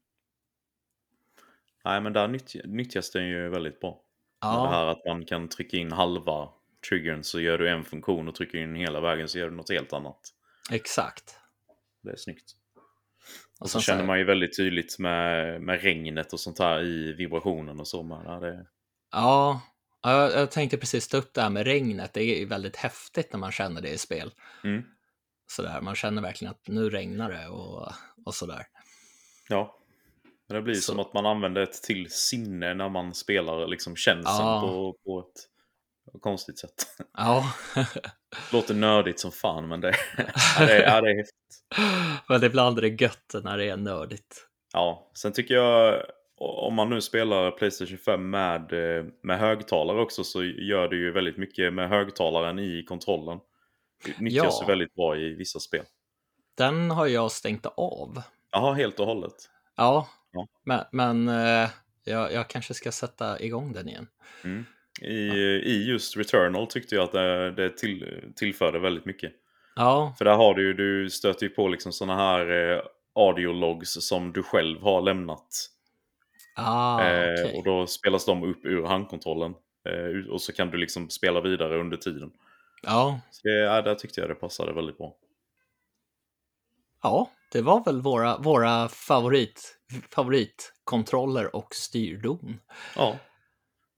[1.85, 3.89] Nej, men där nyttj- nyttjas den ju väldigt bra.
[4.41, 6.49] Med Det Ja, här att man kan trycka in halva
[6.89, 9.69] triggern så gör du en funktion och trycker in hela vägen så gör du något
[9.71, 10.19] helt annat.
[10.71, 11.35] exakt.
[12.01, 12.51] Det är snyggt.
[13.59, 16.83] Och Och så så känner man ju väldigt tydligt med, med regnet och sånt här
[16.83, 18.03] i vibrationen och så.
[18.03, 18.65] Men, ja, det,
[19.11, 19.61] Ja,
[20.03, 22.13] ja, jag, tänkte precis ta upp det här med regnet.
[22.13, 24.31] Det är ju väldigt häftigt när man känner det i spel.
[24.63, 24.81] mm,
[25.51, 27.91] Sådär, man känner verkligen att nu regnar det och,
[28.25, 28.65] och sådär.
[29.49, 29.75] ja.
[30.47, 33.95] Men det blir Så- som att man använder ett till sinne när man spelar liksom
[33.95, 34.61] känslan Ja.
[34.61, 36.85] på, på ett konstigt sätt.
[37.17, 37.53] Ja,
[38.51, 39.87] Låter nördigt som fan men det,
[40.57, 41.63] ja, det, ja, det är häftigt.
[42.29, 44.47] men ibland är det gött när det är nördigt.
[44.73, 46.05] Ja, sen tycker jag
[46.39, 51.11] om man nu spelar Playstation 5 med, eh, med högtalare också så gör det ju
[51.11, 53.39] väldigt mycket med högtalaren i kontrollen.
[54.05, 54.67] Det nyttjas Ja.
[54.67, 55.85] väldigt bra i vissa spel.
[56.57, 58.21] Den har jag stängt av.
[58.51, 59.33] Jaha, helt och hållet.
[59.77, 60.47] Ja, Ja.
[60.65, 61.69] men, men eh,
[62.03, 64.07] jag, jag kanske ska sätta igång den igen.
[64.43, 64.65] Mm.
[65.01, 65.15] I,
[65.65, 69.31] I just Returnal tyckte jag att det, det till, tillförde väldigt mycket.
[69.75, 72.81] Ja, För där har du ju, du stöter ju på liksom sådana här eh,
[73.15, 75.69] audiologs som du själv har lämnat.
[76.65, 77.57] Ah, eh, okej.
[77.57, 79.53] Och då spelas de upp ur handkontrollen.
[79.89, 82.31] Eh, och så kan du liksom spela vidare under tiden.
[82.81, 85.15] Ja, Så det, ja, där tyckte jag det passade väldigt bra.
[87.03, 89.77] ja, det var väl våra, våra favorit,
[90.15, 92.59] favoritkontroller och styrdon.
[92.95, 93.15] Ja,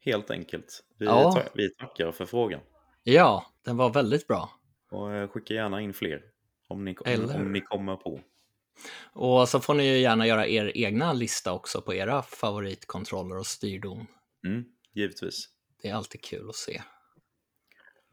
[0.05, 0.83] helt enkelt.
[0.97, 1.43] Vi, Ja.
[1.53, 2.59] vi tackar för frågan.
[3.03, 4.49] Ja, den var väldigt bra.
[4.91, 6.21] Och eh, skicka gärna in fler
[6.67, 7.49] om ni, om hur?
[7.49, 8.19] ni kommer på.
[9.13, 13.47] Och så får ni ju gärna göra er egna lista också på era favoritkontroller och
[13.47, 14.05] styrdon.
[14.47, 14.63] Mm,
[14.95, 15.45] givetvis.
[15.81, 16.81] Det är alltid kul att se.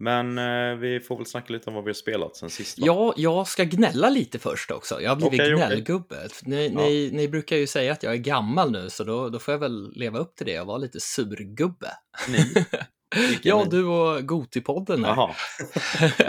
[0.00, 2.78] Men eh, vi får väl snacka lite om vad vi har spelat sen sist.
[2.78, 2.86] va?
[2.86, 5.00] Ja, jag ska gnälla lite först också.
[5.00, 5.54] Jag har blivit okej.
[5.54, 6.28] gnällgubbe.
[6.42, 9.52] Ni, ni, ni brukar ju säga att jag är gammal nu, så då, då får
[9.52, 11.90] jag väl leva upp till det och vara lite surgubbe.
[12.28, 12.64] Ni?
[13.42, 13.70] Ja, ni?
[13.70, 15.10] du och Gotipodden här.
[15.16, 15.34] Jaha.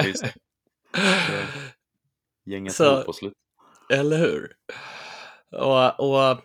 [2.45, 3.33] Gänget Så- på slut.
[3.93, 4.51] Eller hur?
[5.51, 6.37] Och, och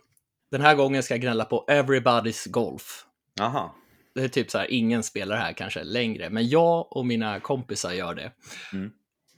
[0.51, 3.07] den här gången ska jag gnälla på Everybody's Golf.
[3.41, 3.75] Aha.
[4.15, 7.93] Det är typ så här, ingen spelar här kanske längre, men jag och mina kompisar
[7.93, 8.33] gör det.
[8.73, 8.91] Mm.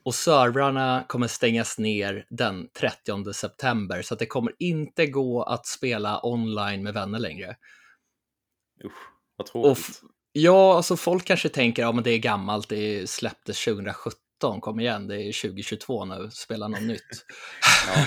[0.04, 5.66] Och servrarna kommer stängas ner den 30 september, så att det kommer inte gå att
[5.66, 7.56] spela online med vänner längre.
[8.84, 8.92] Usch,
[9.36, 10.00] vad tråkigt.
[10.32, 15.06] ja, alltså folk kanske tänker, ja men det är gammalt, det släpptes 2017, kom igen,
[15.06, 17.26] det är 2022 nu, spela något nytt.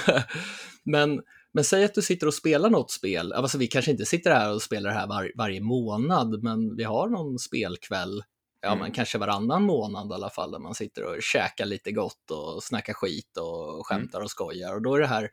[0.84, 1.22] men,
[1.54, 4.54] men säg att du sitter och spelar något spel, alltså vi kanske inte sitter här
[4.54, 8.24] och spelar det här var, varje månad, men vi har någon spelkväll,
[8.62, 8.80] ja Mm.
[8.80, 12.64] men kanske varannan månad i alla fall, där man sitter och käkar lite gott och
[12.64, 14.76] snackar skit och skämtar och skojar.
[14.76, 15.30] Och då är det här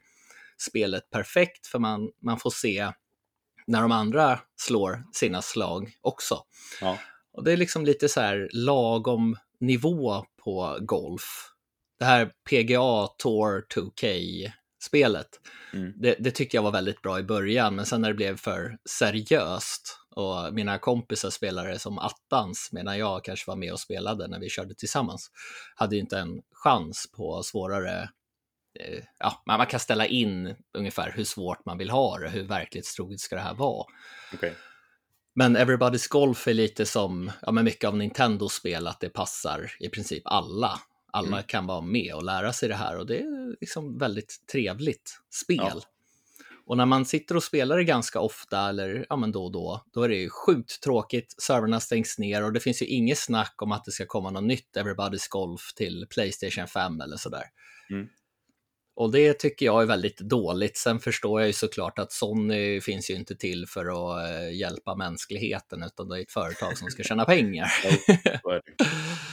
[0.59, 2.93] spelet perfekt, för man, man får se
[3.67, 6.43] när de andra slår sina slag också.
[6.81, 6.99] Ja.
[7.33, 11.23] Och det är liksom lite så här lagom nivå på golf.
[11.99, 15.29] Det här PGA Tour 2K-spelet,
[15.73, 15.93] Mm.
[15.97, 18.79] det, det tyckte jag var väldigt bra i början, men sen när det blev för
[18.91, 24.41] seriöst och mina kompisar spelade som attans, medan jag kanske var med och spelade när
[24.41, 25.31] vi körde tillsammans,
[25.75, 28.03] hade ju inte en chans på svårare
[28.81, 33.21] eh, Ja, man kan ställa in ungefär hur svårt man vill ha det, hur verklighetstroget
[33.21, 33.87] ska det här vara.
[34.35, 34.55] Okej.
[35.39, 39.73] Men Everybody's Golf är lite som ja, men mycket av Nintendos spel, att det passar
[39.81, 40.81] i princip alla.
[41.13, 41.43] Alla Mm.
[41.43, 45.59] kan vara med och lära sig det här och det är liksom väldigt trevligt spel.
[45.59, 45.81] Ja.
[46.67, 49.85] Och när man sitter och spelar det ganska ofta, eller ja, men då och då,
[49.93, 53.55] då är det ju sjukt tråkigt, servrarna stängs ner och det finns ju inget snack
[53.63, 57.45] om att det ska komma något nytt Everybody's Golf till Playstation 5 eller sådär.
[57.91, 58.09] Mm.
[58.97, 60.77] Och det tycker jag är väldigt dåligt.
[60.77, 64.95] Sen förstår jag ju såklart att Sony finns ju inte till för att eh, hjälpa
[64.95, 67.67] mänskligheten, utan det är ett företag som ska tjäna pengar.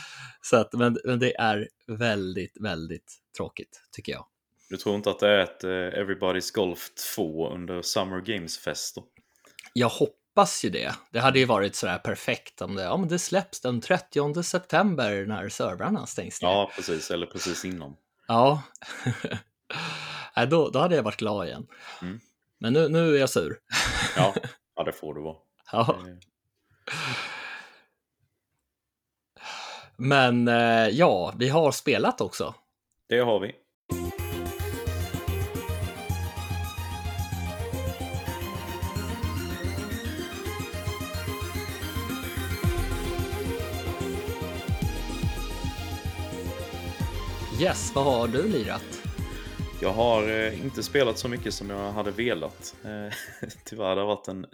[0.41, 4.25] Så att, men, men det är väldigt, väldigt tråkigt, tycker jag.
[4.69, 8.95] Du tror inte att det är ett eh, Everybody's Golf 2 under Summer Games Fest
[8.95, 9.05] då?
[9.73, 10.95] Jag hoppas ju det.
[11.11, 15.25] Det hade ju varit sådär perfekt om det, ja, men det släpps den 30 september
[15.25, 16.49] när servrarna stängs ner.
[16.49, 17.11] Ja, precis.
[17.11, 17.95] Eller precis innan.
[18.27, 18.63] Ja.
[20.35, 21.67] Nej, då, då hade jag varit glad igen.
[22.01, 22.19] Mm.
[22.59, 23.59] Men nu, nu är jag sur.
[24.15, 24.33] Ja,
[24.75, 25.35] ja det får du vara.
[25.71, 25.97] Ja.
[29.97, 32.55] Men eh, ja, vi har spelat också.
[33.09, 33.55] Det har vi.
[47.61, 49.02] Yes, vad har du lirat?
[49.81, 52.75] Jag har eh, inte spelat så mycket som jag hade velat.
[52.83, 53.13] Eh,
[53.65, 54.45] tyvärr, det har varit en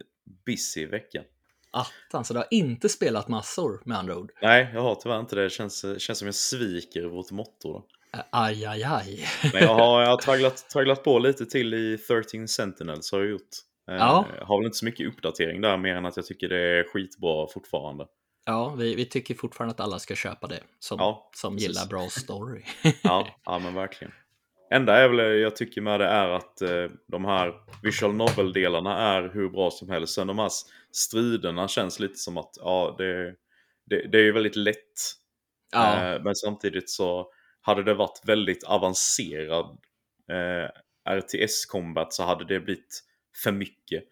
[0.45, 1.23] busy vecka.
[1.71, 4.31] Attan, så du har inte spelat massor med andra ord?
[4.41, 5.43] Nej, jag har tyvärr inte det.
[5.43, 7.73] Det känns, eh, känns som jag sviker vårt motto.
[7.73, 7.85] Då.
[8.29, 9.25] Aj, aj, aj.
[9.53, 13.29] Men jag har, jag har tragglat, tragglat på lite till i 13 Sentinels har jag
[13.29, 13.49] gjort.
[13.85, 14.25] Ja.
[14.41, 17.47] Har väl inte så mycket uppdatering där mer än att jag tycker det är skitbra
[17.47, 18.05] fortfarande.
[18.45, 21.67] Ja, vi, vi tycker fortfarande att alla ska köpa det som, Ja, som precis.
[21.67, 22.63] gillar bra story.
[23.03, 24.13] Ja, ja men verkligen.
[24.71, 27.53] Enda är väl jag tycker med det är att eh, de här
[27.83, 30.13] visual novel-delarna är hur bra som helst.
[30.13, 30.51] Sen de här
[30.91, 33.35] striderna känns lite som att ja, det,
[33.85, 35.15] det, det är ju väldigt lätt.
[35.71, 39.77] Ja, Eh, men samtidigt så hade det varit väldigt avancerad
[40.31, 40.69] eh,
[41.15, 43.03] RTS-combat så hade det blivit
[43.43, 44.03] för mycket.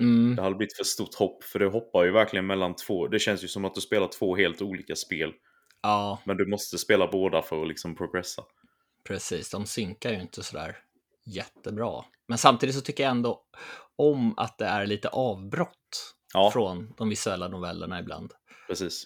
[0.00, 3.08] mm, Det hade blivit för stort hopp för det hoppar ju verkligen mellan två.
[3.08, 5.32] Det känns ju som att du spelar två helt olika spel.
[5.82, 8.42] ja, Men du måste spela båda för att liksom progressa.
[9.10, 9.50] Precis.
[9.50, 10.76] De synkar ju inte sådär
[11.26, 12.04] jättebra.
[12.28, 13.42] Men samtidigt så tycker jag ändå
[13.96, 18.32] om att det är lite avbrott Ja, från de visuella novellerna ibland.
[18.66, 19.04] precis.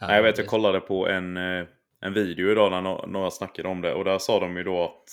[0.00, 1.66] Nej, jag vet, jag kollade på en, eh,
[2.00, 5.04] en video idag när några snackade om det och där sa de ju då att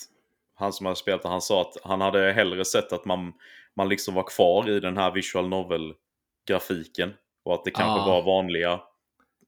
[0.54, 3.32] han som hade spelat han sa att han hade hellre sett att man,
[3.76, 8.06] man liksom var kvar i den här visual novel-grafiken och att det kanske Ja.
[8.06, 8.72] var vanliga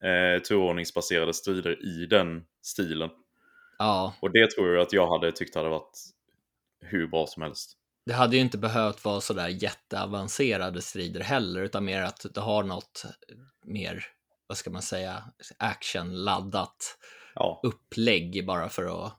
[0.05, 3.11] eh, turordningsbaserade strider i den stilen.
[3.79, 5.99] Ja, Och det tror jag att jag hade tyckt hade varit
[6.81, 7.77] hur bra som helst.
[8.07, 12.63] Det hade ju inte behövt vara sådär jätteavancerade strider heller, utan mer att det har
[12.63, 13.05] något
[13.65, 14.07] mer,
[14.47, 15.25] vad ska man säga,
[15.59, 16.99] actionladdat
[17.35, 19.13] Ja, upplägg bara för att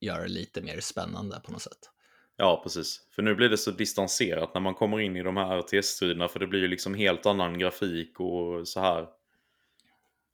[0.00, 1.90] göra det lite mer spännande på något sätt.
[2.36, 3.06] ja precis.
[3.10, 6.38] För nu blir det så distanserat när man kommer in i de här RTS-striderna för
[6.38, 9.08] det blir ju liksom helt annan grafik och så här.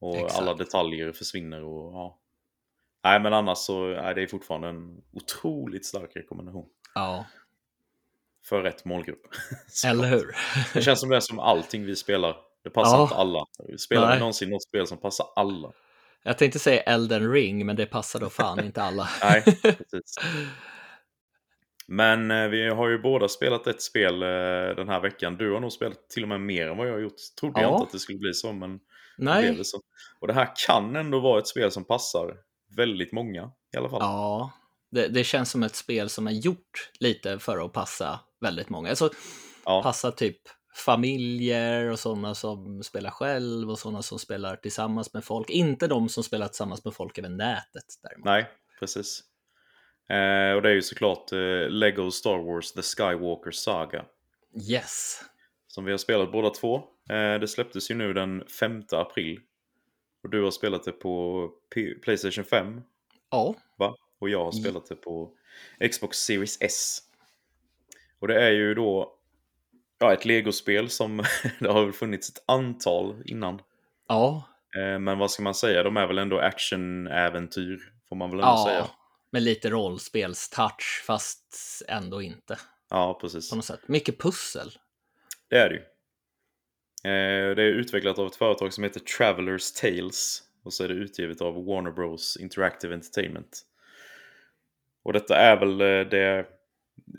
[0.01, 0.39] Och Exakt.
[0.39, 2.19] alla detaljer försvinner och ja.
[3.05, 6.67] Nej men annars så är det fortfarande en otroligt stark rekommendation.
[6.95, 7.27] Ja,
[8.45, 9.23] För rätt målgrupp.
[9.87, 10.37] Eller hur?
[10.75, 12.37] Det känns som det är som allting vi spelar.
[12.65, 13.03] Det passar Ja.
[13.03, 13.47] inte alla.
[13.79, 14.17] Spelar Nej.
[14.17, 15.73] vi någonsin något spel som passar alla?
[16.23, 19.09] Jag tänkte säga Elden Ring, men det passar då fan inte alla.
[19.23, 20.17] Nej, precis.
[21.87, 24.29] Men eh, vi har ju båda spelat ett spel eh,
[24.77, 25.37] den här veckan.
[25.37, 27.17] Du har nog spelat till och med mer än vad jag har gjort.
[27.41, 27.75] Trodde jag Ja.
[27.75, 28.79] inte att det skulle bli så, men det
[29.17, 29.81] blev Nej, det så.
[30.21, 32.37] Och det här kan ändå vara ett spel som passar
[32.77, 33.99] väldigt många i alla fall.
[34.01, 34.53] ja,
[34.91, 38.89] det, det känns som ett spel som är gjort lite för att passa väldigt många.
[38.89, 39.11] Alltså,
[39.65, 40.39] Ja, passa typ
[40.75, 45.51] familjer och sådana som spelar själv och sådana som spelar tillsammans med folk.
[45.51, 48.25] Inte de som spelar tillsammans med folk över nätet däremot.
[48.25, 49.23] nej, precis.
[50.09, 54.05] Eh, och det är ju såklart eh, Lego Star Wars The Skywalker Saga.
[54.71, 55.21] Yes.
[55.67, 56.77] Som vi har spelat båda två.
[57.11, 59.41] Eh, det släpptes ju nu den 5 april.
[60.23, 62.81] Och du har spelat det på P- Playstation 5,
[63.31, 63.97] Ja, va?
[64.21, 65.31] Och jag har spelat det på
[65.93, 66.99] Xbox Series S.
[68.21, 69.19] Och det är ju då
[69.99, 71.17] ja, ett legospel som
[71.61, 73.63] det har väl funnits ett antal innan.
[74.09, 78.41] ja, Eh, men vad ska man säga, de är väl ändå action-äventyr, får man väl
[78.41, 78.79] ändå säga.
[78.79, 78.91] ja.
[79.31, 82.59] Med lite rollspelstouch, fast ändå inte
[82.91, 83.51] Ja, precis.
[83.51, 83.81] på något sätt.
[83.89, 84.71] Mycket pussel.
[85.49, 85.83] Det är det ju.
[87.05, 90.43] Eh, det är utvecklat av ett företag som heter Travelers Tales.
[90.65, 93.63] Och så är det utgivet av Warner Bros Interactive Entertainment.
[95.05, 96.47] Och detta är väl eh, det...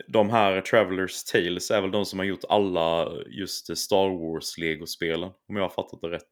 [0.07, 5.31] De här Travelers Tales är väl de som har gjort alla just Star Wars-legospelen.
[5.47, 6.29] Om jag har fattat det rätt.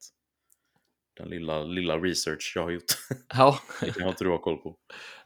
[1.18, 2.84] Den lilla, lilla research jag har gjort.
[3.34, 4.76] Ja, Det kan inte du ha koll på.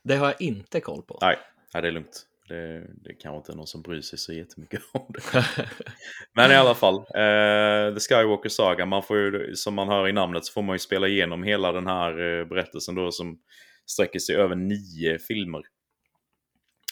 [0.03, 1.17] det har jag inte koll på.
[1.21, 1.39] Nej,
[1.73, 2.25] nej det är lugnt.
[2.47, 5.45] Det, det kanske inte är någon som bryr sig så jättemycket om det.
[6.33, 10.13] Men i alla fall, eh, The Skywalker Saga, man får ju, som man hör i
[10.13, 13.39] namnet så får man ju spela igenom hela den här eh, berättelsen då som
[13.85, 15.61] sträcker sig över nio filmer.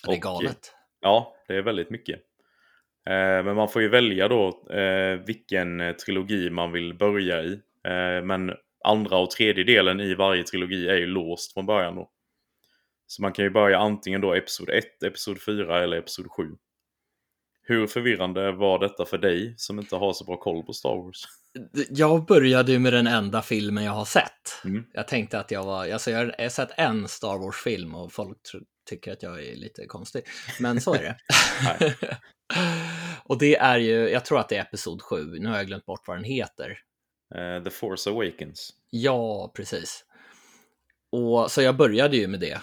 [0.05, 0.75] Det är Och, galet.
[1.01, 2.19] Ja, det är väldigt mycket.
[3.09, 7.53] Eh, men man får ju välja då eh, vilken eh, trilogi man vill börja i.
[7.87, 8.53] Eh, men
[8.85, 12.09] andra och tredje delen i varje trilogi är ju låst från början då.
[13.13, 16.43] Så man kan ju börja antingen då Episod 1, Episod 4 eller Episod 7.
[17.62, 21.23] Hur förvirrande var detta för dig som inte har så bra koll på Star Wars?
[21.89, 24.65] Jag började ju med den enda filmen jag har sett.
[24.65, 24.86] Mm.
[24.93, 28.38] Jag tänkte att jag var, alltså jag har sett en Star Wars-film och folk
[28.89, 30.23] tycker att jag är lite konstig.
[30.60, 31.17] Men så är det.
[33.23, 35.86] och det är ju, jag tror att det är Episod 7, nu har jag glömt
[35.86, 36.78] bort vad den heter.
[37.36, 38.69] Eh, The Force Awakens.
[38.89, 40.06] Ja, precis.
[41.12, 42.62] Och, så jag började ju med det.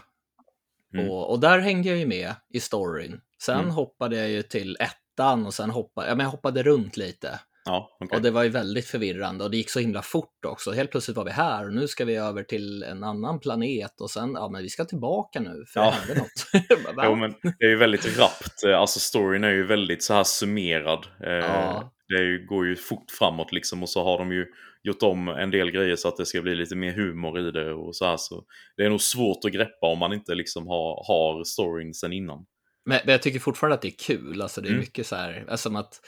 [0.94, 1.10] Mm.
[1.10, 3.20] Och, och där hängde jag ju med i storyn.
[3.42, 3.70] Sen Mm.
[3.70, 7.40] hoppade jag ju till ettan och sen hoppade ja, men jag hoppade runt lite.
[7.64, 8.16] Ja, okej.
[8.16, 10.70] Och det var ju väldigt förvirrande och det gick så himla fort också.
[10.72, 14.10] Helt plötsligt var vi här och nu ska vi över till en annan planet och
[14.10, 15.94] sen, ja men vi ska tillbaka nu för Ja.
[16.08, 16.66] det något.
[16.96, 17.06] Bara?
[17.06, 18.64] Jo, men det är ju väldigt rappt.
[18.64, 21.06] Alltså storyn är ju väldigt så här summerad.
[21.24, 21.92] Eh, Ja.
[22.08, 24.46] Det går ju fort framåt liksom och så har de ju
[24.82, 27.72] gjort om en del grejer så att det ska bli lite mer humor i det
[27.72, 28.16] och så här.
[28.16, 28.44] Så
[28.76, 32.46] det är nog svårt att greppa om man inte liksom har, har storyn sen innan.
[32.84, 34.42] Men, men jag tycker fortfarande att det är kul.
[34.42, 34.80] Alltså det är Mm.
[34.80, 36.00] mycket så här, alltså som att,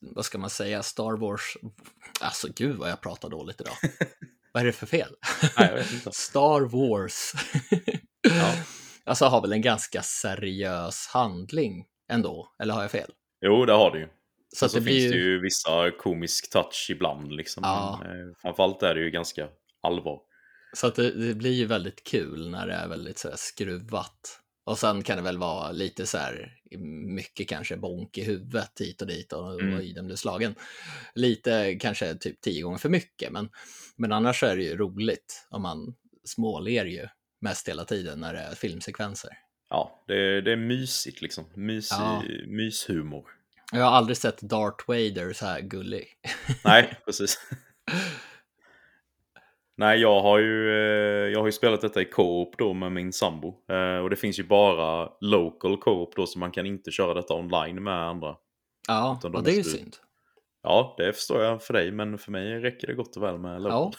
[0.00, 1.56] vad ska man säga, Star Wars,
[2.20, 3.74] alltså gud vad jag pratar dåligt idag.
[4.52, 5.10] vad är det för fel?
[5.58, 5.84] Nej.
[6.12, 7.32] Star Wars.
[8.38, 8.52] Ja.
[9.04, 13.10] Alltså har väl en ganska seriös handling ändå, eller har jag fel?
[13.46, 14.08] Jo, det har det ju.
[14.56, 17.60] Så, Så, det finns blir det ju, ju vissa komisk touch ibland liksom.
[17.66, 18.00] Ja.
[18.02, 19.48] Men, eh, framförallt är det ju ganska
[19.82, 20.20] allvar.
[20.76, 24.40] så att det, det blir ju väldigt kul när det är väldigt så här skruvat.
[24.66, 26.52] Och sen kan det väl vara lite så här,
[27.14, 29.80] mycket kanske bonk i huvudet hit och dit och, Mm.
[29.80, 30.54] i den blir slagen.
[31.14, 33.48] Lite kanske typ tio gånger för mycket, men,
[33.96, 35.46] men annars är det ju roligt.
[35.50, 35.94] Och man
[36.24, 37.06] småler ju
[37.40, 39.30] mest hela tiden när det är filmsekvenser.
[39.70, 41.44] Ja, det, det är mysigt liksom.
[41.54, 42.22] Mysig, Ja.
[42.46, 43.24] Myshumor.
[43.72, 46.06] Jag har aldrig sett Darth Vader så här gullig.
[46.64, 47.38] Nej, precis.
[49.76, 53.12] Nej, jag har ju, eh, jag har ju spelat detta i co-op då med min
[53.12, 53.54] sambo.
[53.70, 57.34] Eh, Och det finns ju bara local co-op då så man kan inte köra detta
[57.34, 58.36] online med andra.
[58.88, 59.96] Ja, de och det är ju synd.
[60.62, 63.62] Ja, det förstår jag för dig, men för mig räcker det gott och väl med
[63.62, 63.92] local.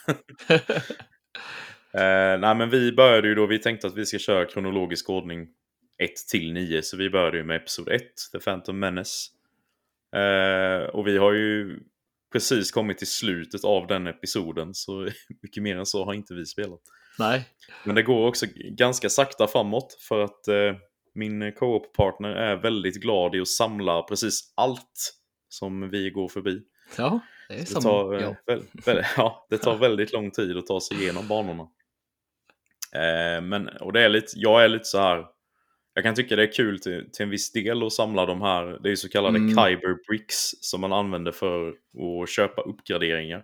[0.48, 0.60] Ja.
[1.94, 5.48] Eh, nej, men vi började ju då, vi tänkte att vi ska köra kronologisk ordning
[6.04, 6.82] 1 till 9.
[6.82, 8.02] Så vi började ju med Episod 1,
[8.32, 9.32] The Phantom Menace.
[10.16, 11.80] Eh, och vi har ju
[12.34, 14.74] precis kommit till slutet av den episoden.
[14.74, 15.10] Så
[15.42, 16.82] mycket mer än så har inte vi spelat.
[17.20, 17.50] Nej.
[17.84, 20.76] Men det går också ganska sakta framåt för att eh,
[21.16, 25.14] min co-op-partner är väldigt glad i att samla precis allt
[25.50, 26.62] som vi går förbi.
[26.98, 30.58] Ja, det är Det som tar, eh, väl, väl, ja, det tar väldigt lång tid
[30.58, 31.64] att ta sig igenom banorna.
[32.96, 35.26] Eh, men, och det är lite, jag är lite så här.
[35.98, 38.80] Jag kan tycka det är kul till, till en viss del att samla de här,
[38.84, 39.50] det är så kallade Mm.
[39.50, 43.44] Kyber Bricks som man använder för att köpa uppgraderingar.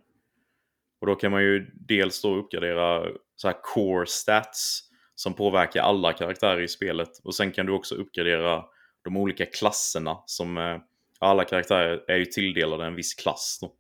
[1.02, 4.82] Och då kan man ju dels då uppgradera så här core stats
[5.16, 7.10] som påverkar alla karaktärer i spelet.
[7.24, 8.66] Och sen kan du också uppgradera
[9.04, 10.78] de olika klasserna som eh,
[11.20, 13.74] alla karaktärer är ju tilldelade en viss klass då.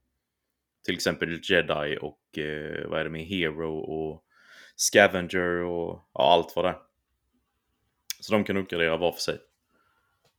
[0.85, 4.23] Till exempel Jedi och eh, vad är det med Hero och
[4.75, 6.90] Scavenger och ja, allt vad det är.
[8.21, 9.39] Så de kan uppgradera var för sig.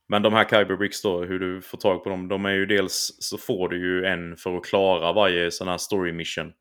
[0.07, 2.65] Men de här Kyber Bricks då, hur du får tag på dem, de är ju
[2.65, 6.53] dels så får du ju en för att klara varje sån här story mission.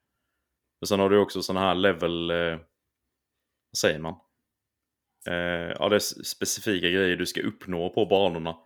[0.81, 2.37] Och sen har du också sån här level, eh,
[3.71, 4.15] vad säger man?
[5.29, 8.57] Eh, ja, det är specifika grejer du ska uppnå på banorna.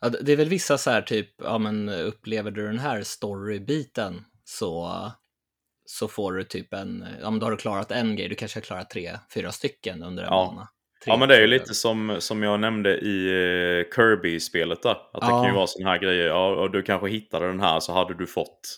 [0.00, 3.02] Ja, det det är väl vissa så här typ, ja men upplever du den här
[3.02, 4.90] storybiten så,
[5.84, 8.58] så får du typ en, ja men då har du klarat en grej, du kanske
[8.58, 10.46] har klarat tre, fyra stycken under en Ja.
[10.54, 10.68] bana.
[11.06, 14.90] Ja men det är ju lite som, som jag nämnde i eh, Kirby-spelet där.
[14.90, 15.42] Att det Ja.
[15.42, 16.26] kan ju vara såna här grejer.
[16.26, 18.76] Ja, och du kanske hittade den här så hade du fått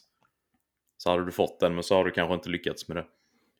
[0.96, 3.04] så hade du fått den men så har du kanske inte lyckats med det.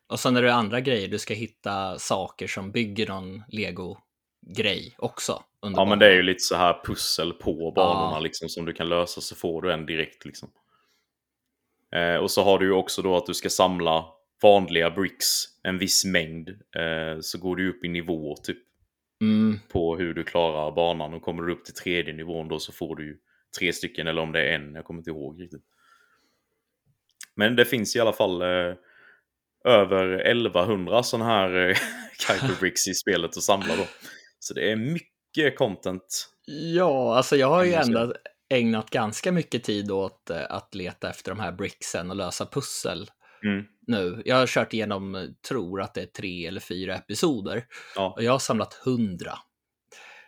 [0.09, 5.43] Och sen är det andra grejer, du ska hitta saker som bygger någon lego-grej också.
[5.63, 5.99] Under Ja men banan.
[5.99, 8.21] det är ju lite så här pussel på banorna Ja.
[8.21, 10.51] liksom som du kan lösa så får du en direkt liksom.
[11.95, 14.05] Eh, och så har du ju också då att du ska samla
[14.43, 15.27] vanliga bricks
[15.63, 16.49] en viss mängd.
[16.49, 18.59] Eh, så går du upp i nivå typ
[19.23, 21.15] Mm, på hur du klarar banan.
[21.15, 23.17] Och kommer du upp till tredje nivån då så får du ju
[23.59, 25.63] tre stycken eller om det är en, jag kommer inte ihåg riktigt.
[27.35, 28.75] Men det finns i alla fall eh,
[29.65, 31.77] över 1100 sådana här eh,
[32.19, 33.87] Kyber Bricks i spelet att samla då.
[34.39, 36.29] Så det är mycket content.
[36.75, 38.15] Ja, alltså jag har ju ändå
[38.49, 43.11] ägnat ganska mycket tid åt eh, att leta efter de här bricksen och lösa pussel
[43.45, 43.65] Mm.
[43.87, 44.23] nu.
[44.25, 47.65] Jag har kört igenom, eh, tror att det är tre eller fyra episoder
[47.97, 49.39] Ja, och jag har samlat hundra.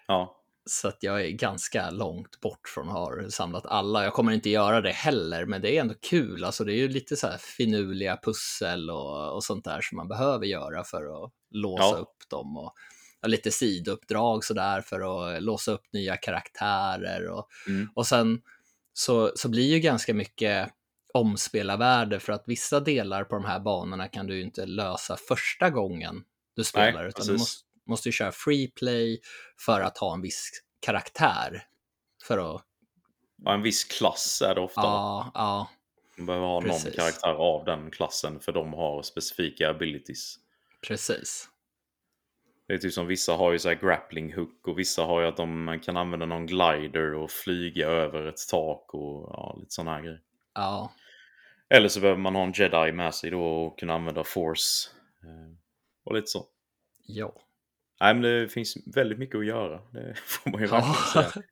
[0.07, 0.41] ja,
[0.71, 4.05] Så att jag är ganska långt bort från att ha samlat alla.
[4.05, 6.45] Jag kommer inte göra det heller, men det är ändå kul.
[6.45, 10.09] Alltså det är ju lite så här finurliga pussel och, och sånt där som man
[10.09, 11.97] behöver göra för att låsa Ja.
[11.97, 12.57] upp dem.
[12.57, 12.73] Och,
[13.23, 15.01] och lite sidouppdrag sådär för
[15.37, 17.29] att låsa upp nya karaktärer.
[17.31, 17.89] Och, Mm.
[17.95, 18.41] och sen
[18.93, 20.69] så, så blir ju ganska mycket
[21.15, 25.71] omspelarvärde för att vissa delar på de här banorna kan du ju inte lösa första
[25.71, 26.25] gången
[26.57, 27.39] du spelar, Nej, utan du precis.
[27.41, 29.21] måste, måste ju köra free play
[29.61, 30.51] för att ha en viss
[30.81, 31.67] karaktär.
[32.25, 32.63] För att,
[33.45, 34.81] ja, en viss klass är det ofta.
[34.81, 35.69] ja, ja,
[36.17, 36.95] Man behöver ha någon precis.
[36.97, 40.37] karaktär av den klassen för de har specifika abilities.
[40.89, 41.49] precis.
[42.69, 45.27] Det är typ som vissa har ju så här grappling hook och vissa har ju
[45.27, 49.95] att de kan använda någon glider och flyga över ett tak och ja, lite sådana
[49.95, 50.21] här grejer.
[50.55, 50.93] Ja,
[51.71, 54.89] Eller så behöver man ha en jedi med sig då och kunna använda force.
[55.23, 55.57] eh,
[56.05, 56.45] Och lite så.
[57.07, 57.33] ja.
[58.01, 59.81] Nej men det finns väldigt mycket att göra.
[59.93, 60.97] Det får man ju ja.
[61.13, 61.33] säga.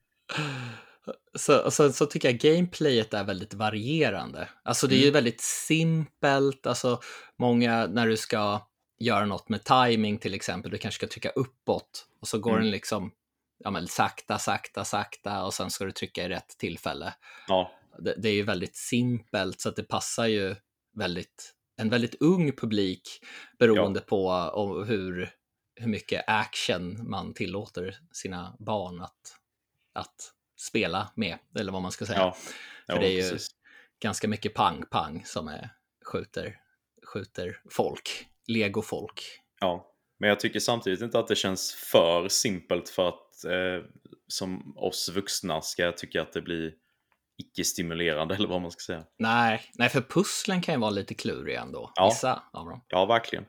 [1.35, 4.49] Så, så, så tycker jag gameplayet är väldigt varierande.
[4.63, 5.13] Alltså det är ju Mm.
[5.15, 7.01] väldigt simpelt, alltså
[7.39, 8.61] många när du ska
[8.99, 12.63] göra något med timing till exempel, du kanske ska trycka uppåt och så går Mm.
[12.63, 13.13] den liksom
[13.59, 17.15] ja, men sakta, sakta, sakta och sen ska du trycka i rätt tillfälle.
[17.49, 20.55] Ja, Det, det är ju väldigt simpelt så att det passar ju
[20.97, 23.09] väldigt, en väldigt ung publik
[23.59, 25.31] beroende på om, hur,
[25.77, 29.37] hur mycket action man tillåter sina barn att,
[29.93, 32.19] att spela med, eller vad man ska säga.
[32.19, 32.37] ja.
[32.87, 33.49] För ja det är ju- precis.
[34.01, 35.71] Ganska mycket pang-pang som är,
[36.05, 36.57] skjuter,
[37.07, 39.23] skjuter folk, legofolk.
[39.61, 39.89] Ja.
[40.19, 43.91] Men jag tycker samtidigt inte att det känns för simpelt för att eh,
[44.29, 46.73] som oss vuxna ska tycka att det blir
[47.43, 49.05] icke-stimulerande eller vad man ska säga.
[49.19, 52.05] Nej, nej, för pusslen kan ju vara lite kluriga ändå, Ja.
[52.07, 52.85] vissa av dem.
[52.89, 53.45] Ja, verkligen.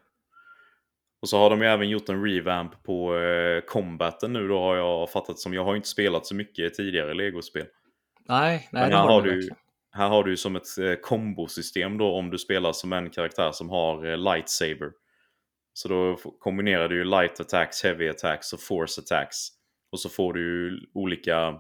[1.22, 4.76] Och så har de ju även gjort en revamp på eh, combaten nu då har
[4.76, 5.54] jag fattat som.
[5.54, 7.66] Jag har ju inte spelat så mycket tidigare legospel.
[8.30, 9.58] Nej, nej, Men här har har, du, verkligen.
[9.92, 13.70] här har du som ett eh, kombosystem då om du spelar som en karaktär som
[13.70, 14.92] har eh, lightsaber.
[15.74, 19.38] Så då kombinerar du ju light attacks, heavy attacks och force attacks.
[19.92, 21.54] Och så får du ju olika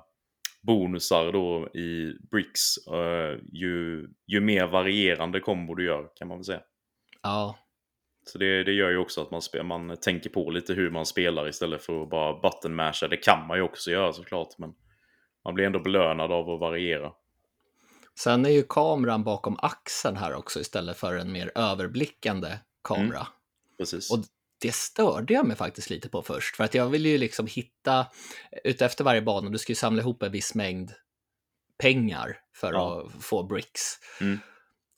[0.64, 6.45] bonusar då i bricks eh, ju, ju mer varierande kombo du gör kan man väl
[6.45, 6.61] säga.
[7.22, 7.57] Ja.
[8.26, 11.05] Så det, det gör ju också att man, spel, man tänker på lite hur man
[11.05, 13.07] spelar istället för att bara button masha.
[13.07, 14.74] Det kan man ju också göra såklart, men
[15.45, 17.11] man blir ändå belönad av att variera.
[18.20, 23.20] Sen är ju kameran bakom axeln här också istället för en mer överblickande kamera.
[23.20, 23.28] Mm,
[23.78, 24.11] precis.
[24.11, 24.18] Och
[24.64, 28.07] det störde jag mig faktiskt lite på först, för att jag vill ju liksom hitta,
[28.64, 30.91] utefter varje bana, du ska ju samla ihop en viss mängd
[31.78, 33.01] pengar för ja.
[33.01, 33.82] att få bricks.
[34.22, 34.39] Mm.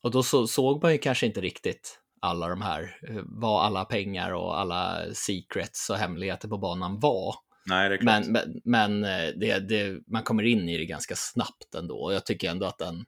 [0.04, 3.86] Och då så, såg man ju kanske inte riktigt alla de här, eh, vad alla
[3.86, 7.36] pengar och alla secrets och hemligheter på banan var.
[7.66, 8.00] Nej.
[8.02, 11.98] Men, men, men eh, det, det, man kommer in i det ganska snabbt ändå.
[11.98, 13.06] Och jag tycker ändå att den,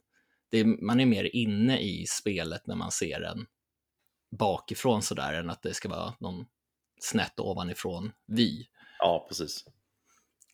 [0.51, 3.45] det, man är mer inne i spelet när man ser den
[4.29, 6.45] bakifrån sådär än att det ska vara någon
[6.99, 8.65] snett ovanifrån vy.
[8.99, 9.65] Ja, precis.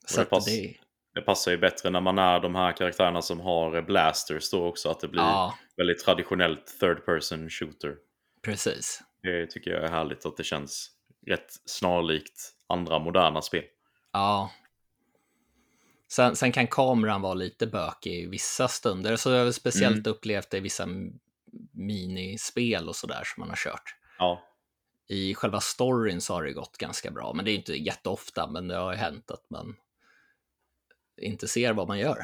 [0.05, 0.75] Så det, pass, det...
[1.13, 4.89] det, passar ju bättre när man är de här karaktärerna som har blasters då också,
[4.89, 5.57] att det blir ja.
[5.77, 7.95] väldigt traditionellt third person shooter.
[8.41, 9.01] Precis.
[9.21, 10.91] Det tycker jag är härligt att det känns
[11.27, 13.63] rätt snarlikt andra moderna spel.
[14.11, 14.51] Ja.
[16.07, 20.11] Sen, sen kan kameran vara lite bökig i vissa stunder, så jag har speciellt mm.
[20.11, 20.87] upplevt det i vissa
[21.71, 23.95] minispel och sådär som man har kört.
[24.19, 24.43] Ja.
[25.07, 28.67] I själva storyn så har det gått ganska bra, men det är inte jätteofta, men
[28.67, 29.75] det har ju hänt att man
[31.21, 32.17] inte ser vad man gör.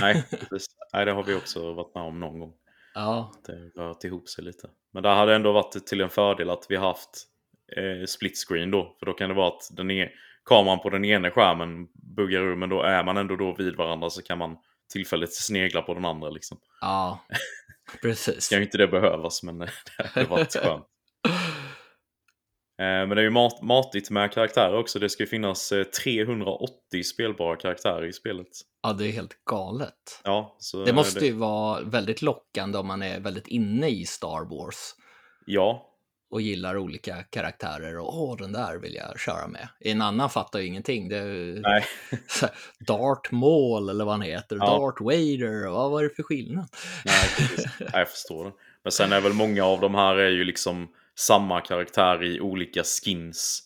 [0.00, 0.76] Nej, precis.
[0.92, 2.52] Nej, det har vi också varit med om någon gång.
[2.94, 3.32] Ja.
[3.46, 4.68] Det har rört ihop sig lite.
[4.92, 7.26] Men det hade ändå varit till en fördel att vi haft
[7.76, 8.96] eh, split screen då.
[8.98, 10.10] För då kan det vara att den är,
[10.44, 14.10] kameran på den ena skärmen buggar ur men då är man ändå då vid varandra
[14.10, 14.56] så kan man
[14.92, 16.58] tillfälligt snegla på den andra liksom.
[16.80, 17.26] Ja,
[18.02, 18.44] precis.
[18.44, 20.86] Ska ju inte det behövas men det hade varit skönt.
[22.78, 24.98] Eh, men det är ju mat matigt med karaktärer också.
[24.98, 25.72] Det ska ju finnas
[26.04, 28.48] 380 eh, spelbara karaktärer i spelet.
[28.82, 30.20] Ja, det är helt galet.
[30.24, 30.56] Ja,
[30.86, 31.26] det måste det...
[31.26, 34.94] ju vara väldigt lockande om man är väldigt inne i Star Wars.
[35.46, 35.95] Ja.
[36.28, 39.68] Och gillar olika karaktärer och åh, den där vill jag köra med.
[39.80, 41.08] En annan fattar ju ingenting.
[41.08, 41.84] Det är.
[42.86, 44.56] Dart Maul eller vad han heter.
[44.56, 44.66] Ja.
[44.66, 46.68] Dart Vader, vad var det för skillnad?
[47.04, 47.48] Nej,
[47.80, 48.52] Nej, jag förstår det.
[48.82, 52.82] Men sen är väl många av de här är ju liksom samma karaktär i olika
[52.84, 53.62] skins.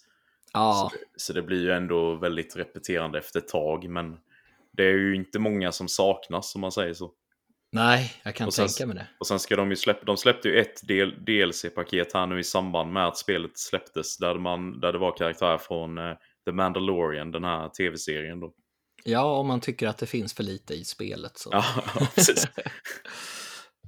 [0.53, 0.91] Ja.
[0.93, 3.89] Så, så, det blir ju ändå väldigt repeterande efter ett tag.
[3.89, 4.17] Men
[4.73, 7.11] det är ju inte många som saknas om man säger så.
[7.73, 9.07] Nej, jag kan sen, tänka mig det.
[9.19, 12.45] Och sen ska de ju släppa, de släppte ju ett del, DLC-paket här nu i
[12.45, 14.19] samband med att spelet släpptes.
[14.19, 18.53] Där, man, där det var karaktärer från uh, The Mandalorian, den här tv-serien då.
[19.05, 21.51] Ja, om man tycker att det finns för lite i spelet så.
[21.53, 21.65] Ja,
[22.15, 22.49] precis.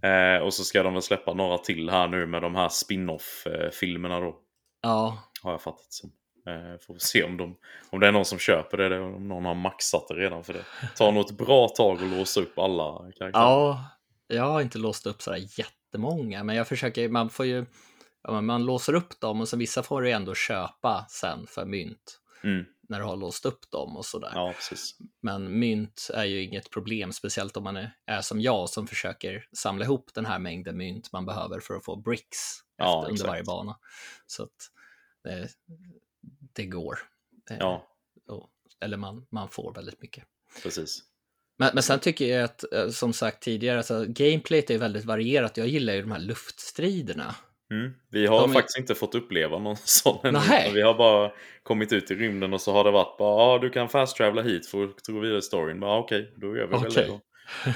[0.05, 4.20] Eh, och så ska de väl släppa några till här nu med de här spin-off-filmerna
[4.20, 4.39] då.
[4.83, 5.18] Ja.
[5.43, 6.11] Har jag fattat som.
[6.47, 7.57] Eh, får se om, de,
[7.90, 10.64] om det är någon som köper det, om någon har maxat det redan för det.
[10.97, 13.45] tar nog ett bra tag att låsa upp alla karaktärer.
[13.45, 13.84] Ja,
[14.26, 17.66] jag har inte låst upp sådär jättemånga, men jag försöker, man får ju,
[18.28, 22.18] man låser upp dem och så vissa får du ändå köpa sen för mynt.
[22.45, 24.32] Mm när du har låst upp dem och sådär.
[24.34, 24.55] Ja.
[25.22, 29.49] Men mynt är ju inget problem, speciellt om man är, är, som jag som försöker
[29.53, 32.38] samla ihop den här mängden mynt man behöver för att få bricks
[32.76, 33.78] ja, efter, under varje bana.
[34.26, 34.51] Så att
[36.55, 36.98] det, går.
[37.59, 37.86] Ja.
[38.28, 38.50] Och,
[38.80, 40.24] eller man, man får väldigt mycket.
[40.62, 41.03] Precis.
[41.59, 45.57] Men, men sen tycker jag att, eh, som sagt tidigare, alltså, gameplayet är väldigt varierat.
[45.57, 47.34] Jag gillar ju de här luftstriderna.
[47.70, 47.92] Mm.
[48.11, 50.40] Vi har de faktiskt inte fått uppleva någon sån ännu.
[50.74, 51.32] Vi har bara
[51.62, 54.16] kommit ut i rymden och så har det varit bara ja, ah, du kan fast
[54.16, 55.82] travela hit för att gå vidare i storyn.
[55.82, 57.05] Okej, okay, då gör vi okay.
[57.05, 57.18] väl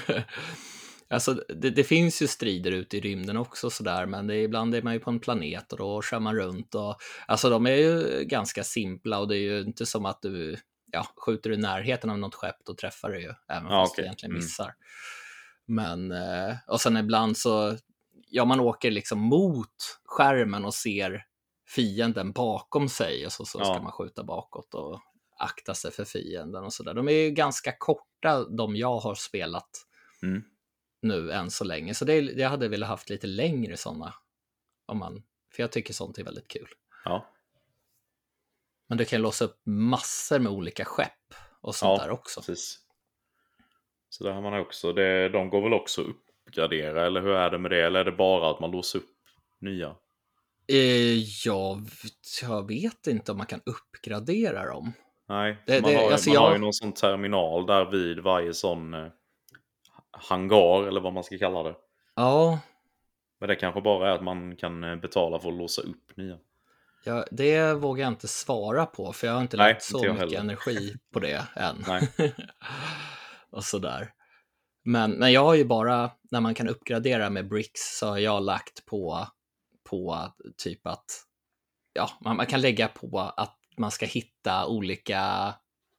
[0.06, 0.24] det
[1.08, 4.82] Alltså, det, det, finns ju strider ute i rymden också sådär, men det ibland är
[4.82, 6.96] man ju på en planet och då kör man runt och
[7.26, 10.56] alltså de är ju ganska simpla och det är ju inte som att du
[10.92, 14.02] ja, skjuter i närheten av något skepp då träffar du ju, även ja, fast okay.
[14.02, 14.44] du egentligen mm.
[14.44, 14.74] missar.
[15.68, 16.08] Mm.
[16.08, 17.76] Men, eh, och sen ibland så
[18.30, 21.24] ja, man åker liksom mot skärmen och ser
[21.68, 23.64] fienden bakom sig och så, så ja.
[23.64, 25.00] ska man skjuta bakåt och
[25.38, 26.94] akta sig för fienden och sådär.
[26.94, 29.68] De är ju ganska korta, de jag har spelat
[30.22, 30.42] mm.
[31.02, 31.94] Nu än så länge.
[31.94, 34.14] Så det, jag hade velat haft lite längre sådana.
[34.86, 35.22] Om man,
[35.54, 36.68] för jag tycker sånt är väldigt kul.
[37.04, 37.26] Ja.
[38.88, 42.40] Men du kan låsa upp massor med olika skepp och sånt ja, där också.
[42.40, 42.80] Precis.
[44.08, 47.50] Så där har man också, det, de går väl också upp uppgradera eller hur är
[47.50, 47.86] det med det?
[47.86, 49.04] Eller är det bara att man låser upp
[49.60, 49.96] nya?
[50.68, 51.88] Eh, jag,
[52.42, 54.92] jag vet inte om man kan uppgradera dem.
[55.28, 56.40] Nej, det, man, det, har, alltså man jag...
[56.40, 59.06] har ju någon sån terminal där vid varje sån eh,
[60.18, 61.74] hangar eller vad man ska kalla det.
[62.14, 62.58] Ja.
[63.40, 66.38] Men det kanske bara är att man kan eh, betala för att låsa upp nya.
[67.04, 70.38] Ja, det vågar jag inte svara på för jag har inte lagt så mycket heller.
[70.38, 71.84] energi på det än.
[71.88, 72.08] Nej.
[73.50, 74.12] och sådär.
[74.84, 78.42] Men, men jag har ju bara, när man kan uppgradera med bricks, så har jag
[78.42, 79.26] lagt på,
[79.88, 81.04] på typ att
[81.92, 85.54] ja, man, man kan lägga på att man ska hitta olika,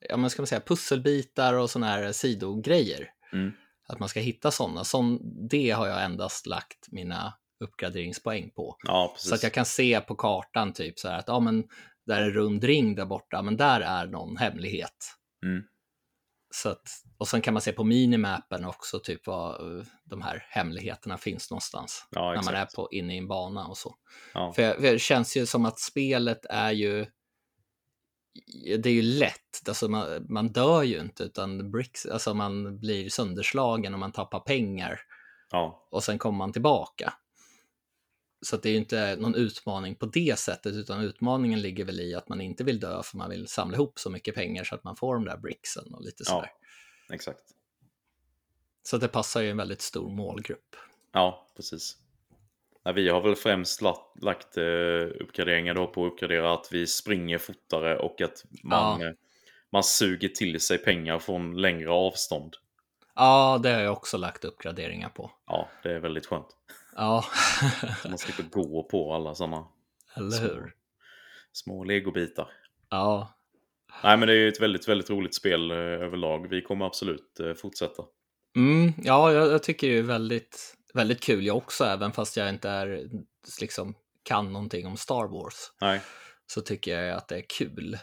[0.10, 3.10] ja men ska man säga pusselbitar och sådana här sidogrejer.
[3.34, 3.52] Mm.
[3.88, 4.84] Att man ska hitta sådana.
[4.84, 5.20] Sån,
[5.50, 7.34] det har jag endast lagt mina
[7.64, 8.76] uppgraderingspoäng på.
[8.84, 9.14] Ja.
[9.18, 11.64] Så att jag kan se på kartan typ så här att ja, men
[12.06, 15.16] där är en rund ring där borta, men där är någon hemlighet.
[15.46, 15.64] Mm.
[16.56, 16.82] Så att,
[17.18, 21.52] och sen kan man se på minimappen också typ var eh, de här hemligheterna finns
[21.52, 22.08] någonstans.
[22.12, 23.96] Ja, när man är på, inne i en bana och så.
[24.34, 24.54] Ja.
[24.54, 27.06] För, för det känns ju som att spelet är ju
[28.80, 33.10] det är ju lätt, alltså man, man dör ju inte utan bricks, alltså man blir
[33.10, 35.00] sönderslagen och man tappar pengar
[35.52, 37.14] ja, och sen kommer man tillbaka.
[38.42, 42.16] Så det är ju inte någon utmaning på det sättet, utan utmaningen ligger väl i
[42.16, 44.84] att man inte vill dö för man vill samla ihop så mycket pengar så att
[44.84, 46.32] man får de där bricksen och lite Ja.
[46.32, 46.52] sådär.
[47.10, 47.44] exakt.
[48.84, 50.76] Så det passar ju en väldigt stor målgrupp.
[51.12, 51.98] Ja, precis.
[52.88, 54.64] Nej, vi har väl främst lagt, lagt eh,
[55.20, 59.08] uppgraderingar då på att uppgradera att vi springer fortare och att man, Ja.
[59.08, 59.14] eh,
[59.72, 62.54] man suger till sig pengar från längre avstånd.
[63.16, 65.32] Ja, det har jag också lagt uppgraderingar på.
[65.48, 66.48] Ja, det är väldigt skönt.
[66.96, 67.24] Ja,
[68.10, 69.66] man slipper gå på alla sådana
[70.16, 70.74] eller små, hur?
[71.52, 72.48] små legobitar.
[72.90, 73.34] Ja,
[74.04, 76.48] Nej, men det är ju ett väldigt, väldigt roligt spel eh, överlag.
[76.50, 78.04] Vi kommer absolut fortsätta.
[78.56, 82.70] mm, ja jag, jag tycker är väldigt, väldigt kul jag också, även fast jag inte
[82.70, 83.10] är,
[83.62, 85.54] liksom, kan någonting om Star Wars.
[85.82, 86.02] Nej,
[86.48, 87.98] Så tycker jag att det är kul.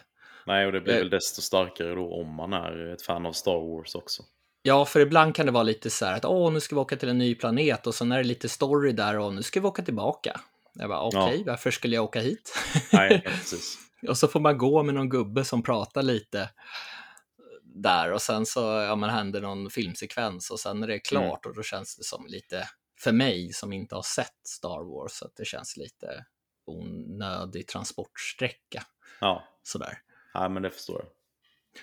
[0.47, 0.99] Nej och det blir Eh.
[0.99, 4.23] väl desto starkare då om man är ett fan av Star Wars också.
[4.63, 6.97] Ja, för ibland kan det vara lite så här att åh, nu ska vi åka
[6.97, 9.67] till en ny planet och sen är det lite story där och nu ska vi
[9.67, 10.41] åka tillbaka.
[10.75, 12.55] Jag bara okej, varför skulle jag åka hit?
[12.93, 13.79] Nej, ja, precis.
[14.09, 16.51] och så får man gå med någon gubbe som pratar lite
[17.75, 21.55] där och sen så ja, men händer någon filmsekvens och sen är det klart och
[21.55, 22.69] då känns det som lite
[23.01, 26.25] för mig som inte har sett Star Wars att det känns lite
[26.67, 28.83] onödig transportsträcka
[29.21, 29.99] Ja, sådär.
[30.35, 31.11] Nej, men det förstår jag.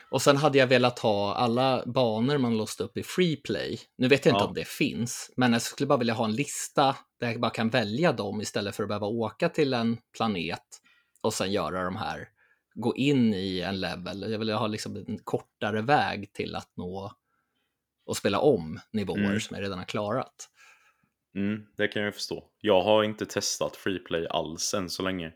[0.10, 3.80] Och sen hade jag velat ha alla banor man låste upp i Freeplay.
[3.98, 4.48] Nu vet jag inte Ja.
[4.48, 7.70] om det finns, men jag skulle bara vilja ha en lista där jag bara kan
[7.70, 10.82] välja dem istället för att behöva åka till en planet
[11.22, 12.28] och sen göra de här,
[12.74, 14.32] gå in i en level.
[14.32, 17.12] Jag vill ha liksom en kortare väg till att nå
[18.06, 19.40] och spela om nivåer Mm.
[19.40, 20.50] som jag redan har klarat.
[21.36, 22.48] Mm, det kan jag förstå.
[22.62, 25.34] Jag har inte testat Freeplay alls än så länge.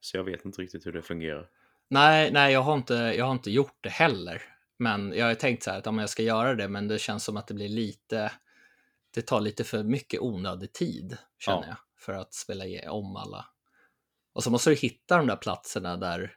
[0.00, 1.48] Så jag vet inte riktigt hur det fungerar.
[1.88, 4.42] Nej, nej, jag har inte, jag har inte gjort det heller.
[4.78, 7.24] Men jag har tänkt så här att om jag ska göra det, men det känns
[7.24, 8.32] som att det blir lite,
[9.14, 11.66] det tar lite för mycket onödig tid, känner Ja.
[11.68, 13.46] jag, för att spela om alla.
[14.32, 16.34] Och så måste du hitta de där platserna där,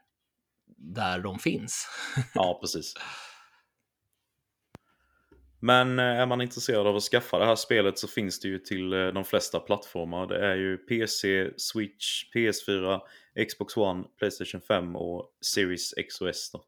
[0.79, 1.87] där de finns.
[2.33, 2.93] Ja, precis.
[5.59, 8.59] Men eh, är man intresserad av att skaffa det här spelet så finns det ju
[8.59, 10.27] till eh, de flesta plattformar.
[10.27, 12.99] Det är ju PC, Switch, PS4,
[13.49, 16.51] Xbox One, Playstation 5 och Series X och S.
[16.53, 16.63] Då.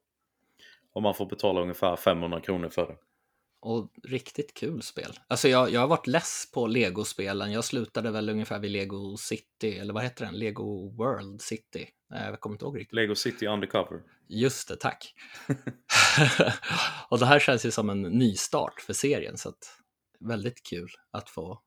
[0.94, 2.96] Och man får betala ungefär 500 kronor för det.
[3.64, 5.20] Och riktigt kul spel.
[5.28, 7.52] Alltså jag, jag har varit less på Lego-spelen.
[7.52, 10.34] Jag slutade väl ungefär vid Lego City, eller vad heter den?
[10.34, 11.90] Lego World City.
[12.10, 12.96] Nej, jag kommer inte ihåg riktigt.
[12.96, 14.02] Lego City Undercover.
[14.28, 15.14] Just det, tack.
[17.10, 19.78] och det här känns ju som en nystart för serien, så att
[20.20, 21.62] väldigt kul att få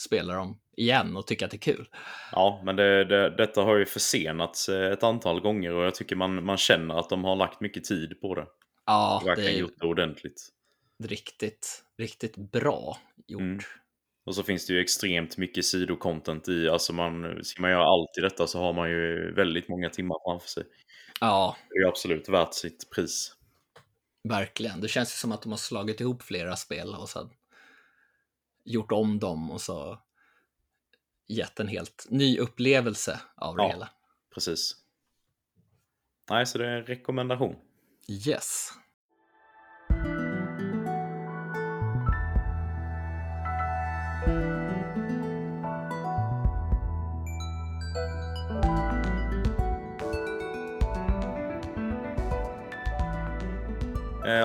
[0.00, 1.88] spela dem igen och tycka att det är kul.
[2.32, 6.16] Ja, men det, det, detta har ju försenats eh, ett antal gånger och jag tycker
[6.16, 8.46] man, man känner att de har lagt mycket tid på det.
[8.86, 10.48] Ja, det är gjort det ordentligt.
[11.00, 13.40] Riktigt, riktigt bra gjort.
[13.40, 13.58] Mm.
[14.24, 18.18] Och så finns det ju extremt mycket sidocontent i, alltså man, ska man göra allt
[18.18, 20.64] i detta så har man ju väldigt många timmar framför sig.
[21.20, 23.34] Ja, Det är ju absolut värt sitt pris.
[24.28, 24.80] verkligen.
[24.80, 27.30] Det känns ju som att de har slagit ihop flera spel och sen
[28.64, 29.98] gjort om dem och så
[31.28, 33.68] gett en helt ny upplevelse av det Ja.
[33.68, 33.90] hela.
[34.34, 34.76] Precis.
[36.30, 37.56] Nej, så det är en rekommendation.
[38.26, 38.70] Yes.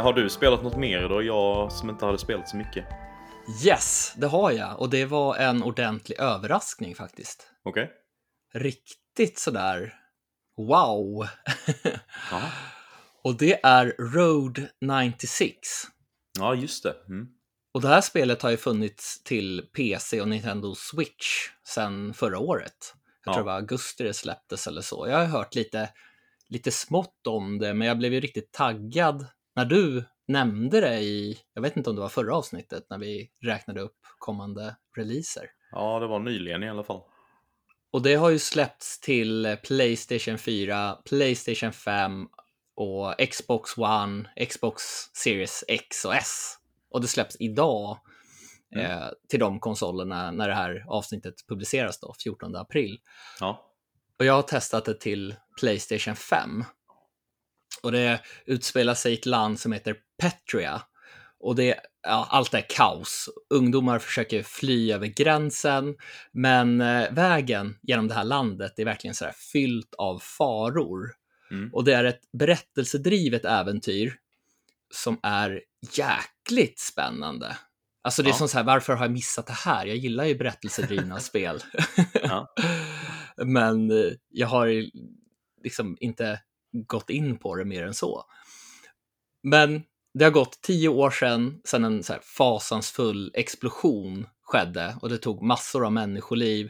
[0.06, 1.24] Har du spelat något mer då?
[1.24, 2.86] Jag som inte hade spelat så mycket.
[3.66, 4.80] Yes, det har jag.
[4.80, 7.48] Och det var en ordentlig överraskning faktiskt.
[7.64, 7.92] Okej?
[8.54, 9.94] Riktigt sådär
[10.58, 11.28] wow.
[12.32, 12.42] Ja.
[13.24, 15.58] och det är Road 96.
[16.40, 16.96] ja, just det.
[17.10, 17.28] Mm.
[17.74, 22.94] Och det här spelet har ju funnits till PC och Nintendo Switch sedan förra året.
[23.26, 23.34] Jag Ja.
[23.34, 25.08] tror det var augusti det släpptes eller så.
[25.08, 25.90] Jag har hört lite,
[26.50, 29.26] lite smått om det, men jag blev ju riktigt taggad
[29.56, 33.30] när du nämnde det i, jag vet inte om det var förra avsnittet, när vi
[33.42, 35.50] räknade upp kommande releaser.
[35.72, 37.02] Ja, det var nyligen i alla fall.
[37.92, 42.28] Och det har ju släppts till Playstation 4, Playstation 5
[42.76, 44.84] och Xbox One, Xbox
[45.14, 46.58] Series X och S.
[46.90, 48.00] Och det släpps idag
[48.76, 48.92] mm.
[48.92, 53.00] eh, till de konsolerna när det här avsnittet publiceras då, 14 april.
[53.40, 53.72] Ja.
[54.20, 56.64] Och jag har testat det till Playstation 5.
[57.82, 60.82] Och det utspelar sig i ett land som heter Petria.
[61.40, 63.30] Och det, ja, allt är kaos.
[63.50, 65.96] Ungdomar försöker fly över gränsen,
[66.32, 71.12] men eh, vägen genom det här landet är verkligen så här fyllt av faror.
[71.52, 71.70] Mm.
[71.74, 74.16] Och det är ett berättelsedrivet äventyr
[74.94, 75.62] som är
[75.92, 77.58] jäkligt spännande.
[78.02, 78.38] Alltså det är ja.
[78.38, 79.86] som så här, varför har jag missat det här?
[79.86, 81.64] Jag gillar ju berättelsedrivna spel.
[83.46, 84.86] Men eh, jag har
[85.64, 86.40] liksom inte
[86.88, 88.24] gått in på det mer än så.
[89.44, 95.18] Men det har gått tio år sedan, sedan en så fasansfull explosion skedde och det
[95.18, 96.70] tog massor av människoliv.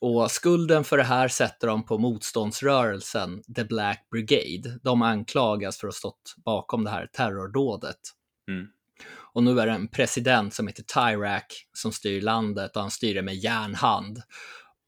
[0.00, 4.78] Och skulden för det här sätter de på motståndsrörelsen The Black Brigade.
[4.82, 7.98] De anklagas för att ha stått bakom det här terrordådet.
[8.48, 8.66] Mm.
[9.32, 13.14] Och nu är det en president som heter Tyrak som styr landet och han styr
[13.14, 14.22] det med järnhand.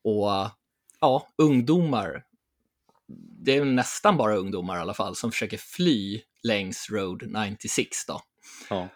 [0.04, 0.50] Och
[1.00, 2.24] ja, ungdomar,
[3.44, 8.20] det är nästan bara ungdomar i alla fall, som försöker fly längs Road 96 då.
[8.70, 8.88] Ja.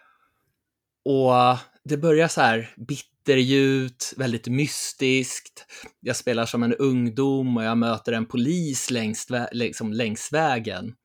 [1.05, 5.65] Och det börjar så här bitterljut, väldigt mystiskt.
[5.99, 10.95] Jag spelar som en ungdom och jag möter en polis längs, liksom längs vägen.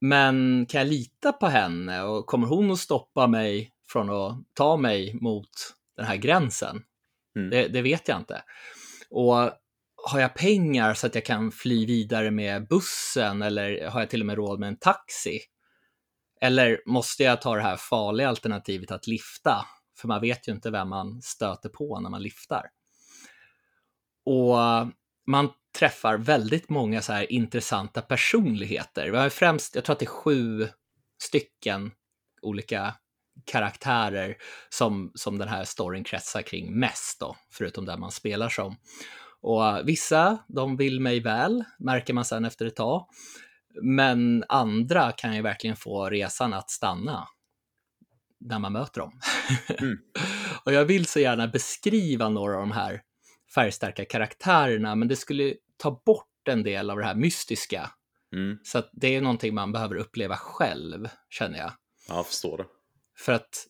[0.00, 4.76] Men kan jag lita på henne och kommer hon att stoppa mig från att ta
[4.76, 5.50] mig mot
[5.96, 6.82] den här gränsen?
[7.36, 7.50] Mm.
[7.50, 8.42] Det, det, vet jag inte.
[9.10, 9.50] Och
[10.08, 14.20] har jag pengar så att jag kan fly vidare med bussen eller har jag till
[14.20, 15.40] och med råd med en taxi?
[16.40, 19.66] Eller måste jag ta det här farliga alternativet att lifta?
[19.98, 22.62] För man vet ju inte vem man stöter på när man liftar.
[24.24, 24.56] Och
[25.26, 29.10] man träffar väldigt många så här intressanta personligheter.
[29.10, 30.68] Vi har främst, jag tror att det är sju
[31.22, 31.90] stycken
[32.42, 32.94] olika
[33.44, 34.36] karaktärer
[34.68, 38.76] som, som den här storyn kretsar kring mest då, förutom där man spelar som.
[39.46, 43.06] Och vissa, de vill mig väl, märker man sen efter ett tag.
[43.82, 47.28] Men andra kan ju verkligen få resan att stanna
[48.40, 49.20] när man möter dem.
[49.68, 49.98] Mm.
[50.64, 53.02] och jag vill så gärna beskriva några av de här
[53.54, 57.90] färgstarka karaktärerna, men det skulle ta bort en del av det här mystiska.
[58.32, 58.58] Mm.
[58.64, 61.72] Så det är någonting man behöver uppleva själv, känner jag.
[62.08, 62.66] Ja, jag förstår det.
[63.18, 63.66] För att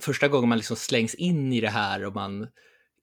[0.00, 2.46] första gången man liksom slängs in i det här och man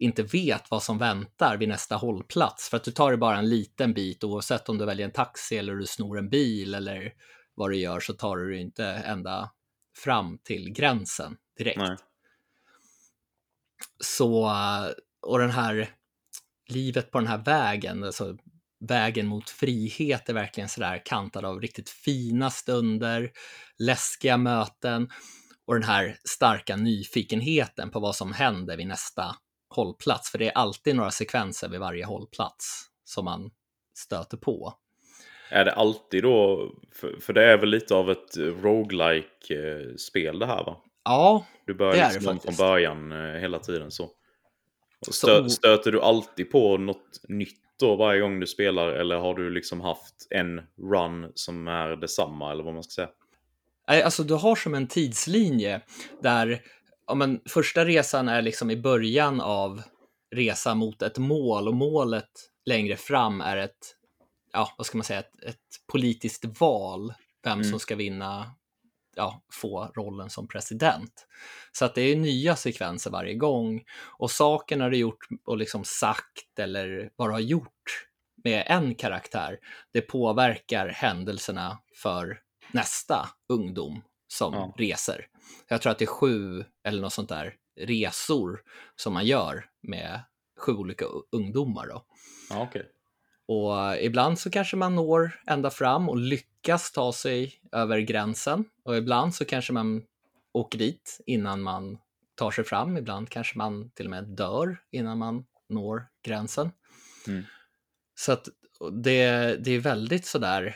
[0.02, 2.70] inte vet vad som väntar vid nästa hållplats.
[2.70, 5.58] För att du tar det bara en liten bit oavsett om du väljer en taxi
[5.58, 7.14] eller du snor en bil eller
[7.56, 9.52] vad du gör så tar du inte ända
[9.97, 11.78] fram till gränsen direkt.
[11.78, 11.97] Nej.
[14.04, 14.52] Så,
[15.22, 15.89] och den här
[16.70, 18.38] livet på den här vägen, alltså
[18.80, 23.32] vägen mot frihet är verkligen sådär kantad av riktigt fina stunder,
[23.78, 25.10] läskiga möten
[25.66, 29.36] och den här starka nyfikenheten på vad som händer vid nästa
[29.72, 33.51] hållplats, för det är alltid några sekvenser vid varje hållplats som man
[33.97, 34.74] stöter på.
[35.49, 40.39] Är det alltid då, för, för det är väl lite av ett roguelike eh, spel
[40.39, 40.78] det här va?
[41.03, 44.09] Ja, Du börjar det liksom det från början eh, hela tiden så.
[45.11, 49.49] Stö, stöter du alltid på något nytt då varje gång du spelar eller har du
[49.49, 50.61] liksom haft en
[50.93, 53.09] run som är detsamma eller vad man ska säga?
[54.05, 55.82] Alltså du har som en tidslinje
[56.22, 56.61] där
[57.08, 59.82] ja, men första resan är liksom i början av
[60.36, 62.30] resa mot ett mål och målet
[62.66, 63.95] längre fram är ett,
[64.54, 65.58] ja, vad ska man säga, ett, ett
[65.91, 67.70] politiskt val, vem mm.
[67.70, 68.52] som ska vinna,
[69.16, 71.28] ja, få rollen som president.
[71.72, 76.60] Så att det är nya sekvenser varje gång och sakerna du gjort och liksom sagt
[76.60, 78.08] eller vad du har gjort
[78.43, 79.58] med en karaktär,
[79.91, 82.39] det påverkar händelserna för
[82.72, 84.73] nästa ungdom som ja.
[84.77, 85.27] reser.
[85.67, 88.61] Jag tror att det är sju eller något sånt där resor
[88.95, 90.21] som man gör med
[90.59, 91.88] sju olika ungdomar.
[91.88, 92.05] Då.
[92.49, 92.84] Ja, okay.
[93.47, 98.97] Och ibland så kanske man når ända fram och lyckas ta sig över gränsen och
[98.97, 100.03] ibland så kanske man
[100.53, 101.97] åker dit innan man
[102.36, 102.97] tar sig fram.
[102.97, 106.71] Ibland kanske man till och med dör innan man når gränsen.
[107.27, 107.43] Mm.
[108.15, 108.47] Så att
[109.03, 110.75] det, det är väldigt sådär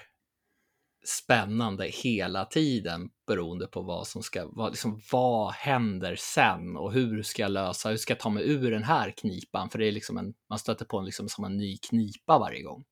[1.08, 7.24] spännande hela tiden beroende på vad som ska, vad, liksom, vad händer sen och hur
[7.24, 9.70] ska jag lösa, hur ska jag ta mig ur den här knipan?
[9.70, 12.62] För det är liksom en, man stöter på en, liksom, som en ny knipa varje
[12.62, 12.86] gång.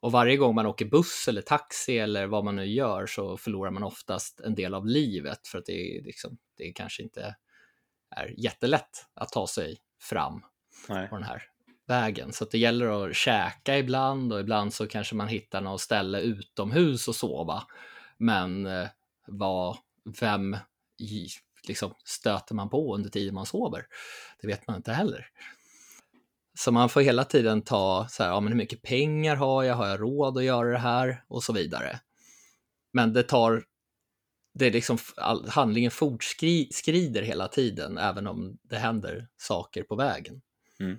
[0.00, 3.70] Och varje gång man åker buss eller taxi eller vad man nu gör så förlorar
[3.70, 7.36] man oftast en del av livet för att det, är liksom, det kanske inte
[8.16, 10.42] är jättelätt att ta sig fram
[10.88, 11.08] Nej.
[11.08, 11.42] på den här
[11.86, 12.32] vägen.
[12.32, 17.08] Så det gäller att käka ibland och ibland så kanske man hittar något ställe utomhus
[17.08, 17.62] och sova.
[18.18, 18.88] Men eh,
[19.26, 19.76] vad,
[20.20, 20.56] vem
[21.68, 23.86] liksom, stöter man på under tiden man sover?
[24.40, 25.26] Det vet man inte heller.
[26.58, 29.74] Så man får hela tiden ta så här, ja, men hur mycket pengar har jag?
[29.74, 31.24] Har jag råd att göra det här?
[31.28, 32.00] Och så vidare.
[32.92, 33.64] Men det tar,
[34.54, 40.42] det är liksom, all, handlingen fortskrider hela tiden, även om det händer saker på vägen.
[40.80, 40.98] Mm.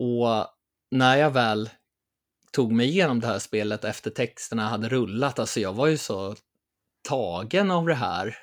[0.00, 0.46] Och
[0.90, 1.70] när jag väl
[2.52, 6.36] tog mig igenom det här spelet efter texterna hade rullat, alltså jag var ju så
[7.08, 8.36] tagen av det här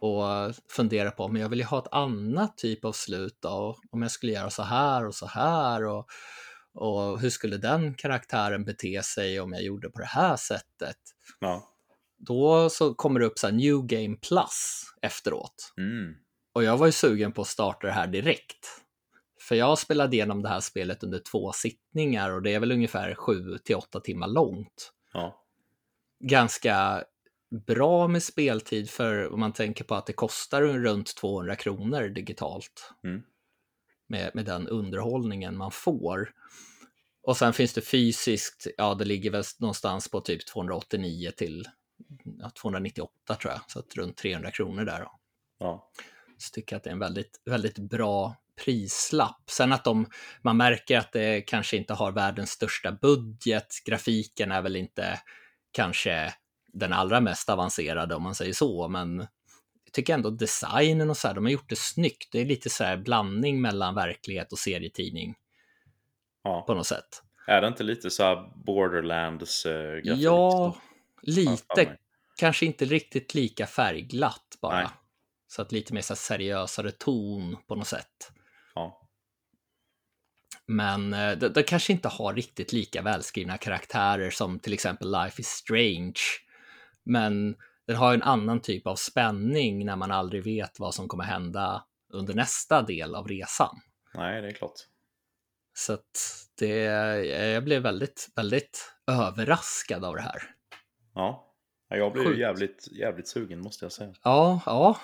[0.00, 4.10] och fundera på om jag vill ha ett annat typ av slut då, om jag
[4.10, 6.06] skulle göra så här och så här och,
[6.74, 10.98] och hur skulle den karaktären bete sig om jag gjorde på det här sättet?
[11.40, 11.68] Ja.
[12.18, 15.72] Då så kommer det upp så New Game Plus efteråt.
[15.78, 16.14] Mm.
[16.54, 18.81] Och jag var ju sugen på att starta det här direkt.
[19.52, 23.14] För jag spelade igenom det här spelet under två sittningar och det är väl ungefär
[23.14, 24.92] 7 till 8 timmar långt.
[25.12, 25.44] Ja.
[26.20, 27.04] Ganska
[27.66, 32.92] bra med speltid för om man tänker på att det kostar runt 200 kronor digitalt.
[33.04, 33.22] Mm.
[34.06, 36.30] Med, med den underhållningen man får.
[37.22, 41.68] Och sen finns det fysiskt, ja det ligger väl någonstans på typ 289 till
[42.38, 45.00] ja, 298 tror jag, så att runt 300 kronor där.
[45.00, 45.18] Då.
[45.58, 45.90] Ja.
[46.38, 49.50] Så tycker jag att det är en väldigt, väldigt bra prislapp.
[49.50, 50.06] Sen att de,
[50.42, 55.20] man märker att det kanske inte har världens största budget, grafiken är väl inte
[55.72, 56.34] kanske
[56.72, 59.18] den allra mest avancerade om man säger så, men
[59.84, 62.32] jag tycker ändå designen och så här, de har gjort det snyggt.
[62.32, 65.34] Det är lite så här blandning mellan verklighet och serietidning.
[66.44, 66.64] Ja.
[66.66, 67.22] På något sätt.
[67.46, 70.22] Är det inte lite så här Borderlands eh, grafik?
[70.22, 70.76] Ja,
[71.22, 71.98] lite.
[72.36, 74.76] Kanske inte riktigt lika färgglatt bara.
[74.76, 74.88] Nej.
[75.48, 78.32] Så att lite mer så seriösare ton på något sätt.
[80.66, 85.40] Men eh, det, det kanske inte har riktigt lika välskrivna karaktärer som till exempel Life
[85.40, 86.20] is Strange.
[87.04, 87.56] Men
[87.86, 91.84] den har en annan typ av spänning när man aldrig vet vad som kommer hända
[92.12, 93.80] under nästa del av resan.
[94.14, 94.74] Nej, det är klart.
[95.74, 96.68] Så att det,
[97.52, 100.42] jag blev väldigt, väldigt överraskad av det här.
[101.14, 101.48] Ja.
[101.88, 102.40] Ja, Jag blev ju Sjukt.
[102.40, 104.14] jävligt, jävligt sugen måste jag säga.
[104.22, 105.00] Ja, ja.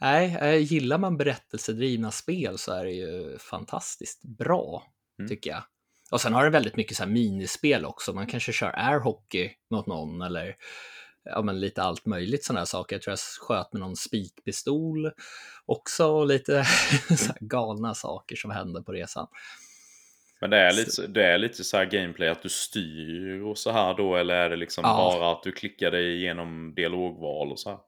[0.00, 4.82] Nej, eh, gillar man berättelsedrivna spel så är det ju fantastiskt bra,
[5.18, 5.28] Mm.
[5.28, 5.62] tycker jag.
[6.10, 8.12] Och sen har det väldigt mycket så här minispel också.
[8.12, 10.56] Man kanske kör airhockey mot någon eller
[11.24, 12.96] ja, men lite allt möjligt sådana här saker.
[12.96, 15.10] Jag tror jag sköt med någon spikpistol
[15.66, 16.64] också och lite
[17.18, 19.26] så galna saker som hände på resan.
[20.40, 23.72] Men det är lite, det är lite så här gameplay att du styr och så
[23.72, 24.96] här då eller är det liksom Ja.
[25.18, 27.78] bara att du klickar dig igenom dialogval och så här?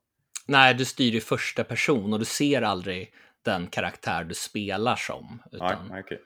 [0.50, 5.42] Nej, du styr i första person och du ser aldrig den karaktär du spelar som.
[5.52, 6.22] Utan nej, okej.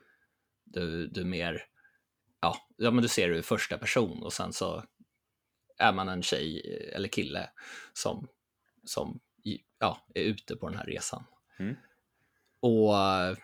[0.65, 1.63] du, du mer,
[2.41, 4.85] ja, ja, men du ser det i första person och sen så
[5.79, 6.63] är man en tjej
[6.95, 7.51] eller kille
[7.93, 8.29] som,
[8.85, 9.21] som
[9.79, 11.25] ja, är ute på den här resan.
[11.59, 11.77] Mm.
[12.61, 13.37] Och eh,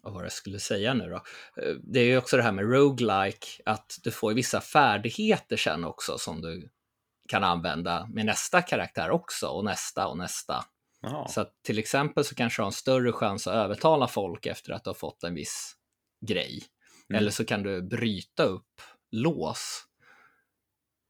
[0.00, 1.16] vad var det jag skulle säga nu då?
[1.62, 5.84] Eh, Det är ju också det här med roguelike, att du får vissa färdigheter sen
[5.84, 6.70] också som du
[7.28, 10.64] kan använda med nästa karaktär också och nästa och nästa.
[11.00, 11.28] Jaha.
[11.28, 14.84] Så till exempel så kanske du har en större chans att övertala folk efter att
[14.84, 15.76] du har fått en viss
[16.26, 16.62] grej.
[17.10, 17.18] Mm.
[17.18, 19.86] Eller så kan du bryta upp lås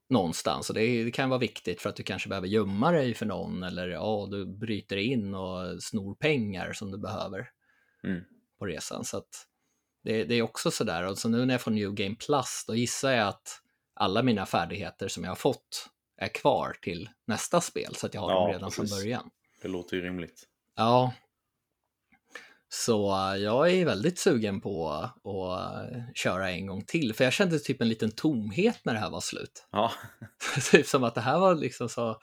[0.09, 0.69] någonstans.
[0.69, 3.87] Och det, kan vara viktigt för att du kanske behöver gömma dig för någon eller
[3.87, 7.49] ja, du bryter in och snor pengar som du behöver
[8.03, 8.23] Mm.
[8.59, 9.05] på resan.
[9.05, 9.23] Så
[10.03, 11.07] det, det är också sådär.
[11.07, 13.61] Och så nu när jag får New Game Plus, då gissar jag att
[13.93, 15.89] alla mina färdigheter som jag har fått
[16.23, 18.89] är kvar till nästa spel, så att jag har Ja, dem redan precis.
[18.91, 19.29] från början.
[19.61, 20.43] Det låter ju rimligt.
[20.75, 21.13] Ja.
[22.69, 27.33] Så äh, jag är väldigt sugen på att äh, köra en gång till, för jag
[27.33, 29.67] kände typ en liten tomhet när det här var slut.
[29.71, 29.91] Ja,
[30.71, 32.19] typ som att det här var liksom så,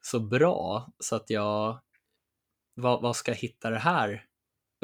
[0.00, 1.80] så bra, så att jag,
[2.74, 4.24] vad, vad ska jag hitta det här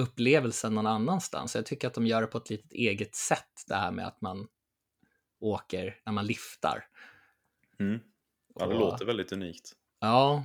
[0.03, 1.55] upplevelsen någon annanstans?
[1.55, 4.21] Jag tycker att de gör det på ett litet eget sätt, det här med att
[4.21, 4.49] man
[5.41, 6.85] åker när man liftar.
[7.79, 8.01] mm.
[8.55, 9.73] Ja det låter väldigt unikt.
[10.01, 10.45] Ja,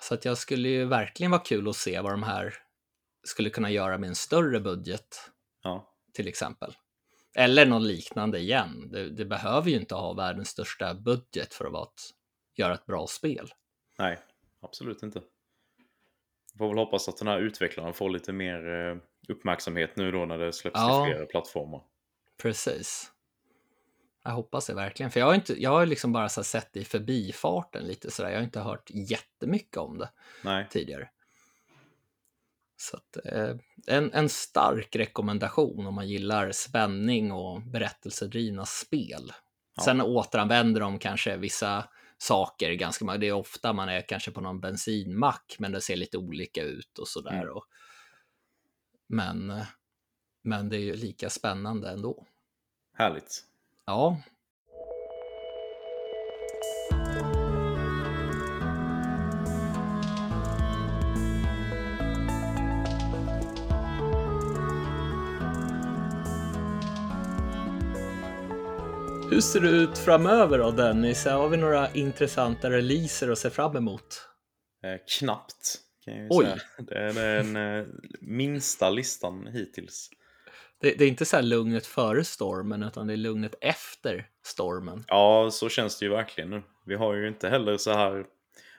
[0.00, 2.54] så att jag skulle ju verkligen vara kul att se vad de här
[3.24, 5.30] skulle kunna göra med en större budget
[5.62, 6.74] Ja, till exempel.
[7.36, 8.88] Eller något liknande igen.
[8.92, 12.00] Det, det behöver ju inte ha världens största budget för att vara ett,
[12.54, 13.48] göra ett bra spel.
[13.98, 14.18] nej,
[14.62, 15.22] absolut inte.
[16.58, 18.96] Får väl hoppas att den här utvecklaren får lite mer eh,
[19.28, 21.04] uppmärksamhet nu då när det släpps Ja.
[21.04, 21.82] till flera plattformar.
[22.42, 23.12] Precis.
[24.24, 26.84] Jag hoppas det verkligen, för jag har, inte, jag har liksom bara sett det i
[26.84, 28.30] förbifarten lite sådär.
[28.30, 30.10] Jag har inte hört jättemycket om det
[30.42, 31.08] Nej, tidigare.
[32.76, 33.56] Så att, eh,
[33.86, 39.32] en, en stark rekommendation om man gillar spänning och berättelsedrivna spel.
[39.76, 39.82] Ja.
[39.82, 44.60] Sen återanvänder de kanske vissa saker ganska Det är ofta man är kanske på någon
[44.60, 47.42] bensinmack, men det ser lite olika ut och sådär.
[47.42, 47.54] Mm.
[47.54, 47.64] Och,
[49.06, 49.66] men, eh,
[50.42, 52.26] men det är ju lika spännande ändå.
[52.94, 53.44] Härligt.
[53.86, 54.16] Ja,
[69.30, 71.24] Hur ser det ut framöver då Dennis?
[71.24, 74.28] Har vi några intressanta releaser att se fram emot?
[74.84, 76.44] Eh, knappt, kan jag ju Oj.
[76.44, 76.58] säga.
[76.78, 77.86] Det är den eh,
[78.20, 80.10] minsta listan hittills.
[80.80, 85.04] Det, det är inte så här lugnet före stormen, utan det är lugnet efter stormen.
[85.08, 86.62] Ja, så känns det ju verkligen nu.
[86.86, 88.26] Vi har ju inte heller så här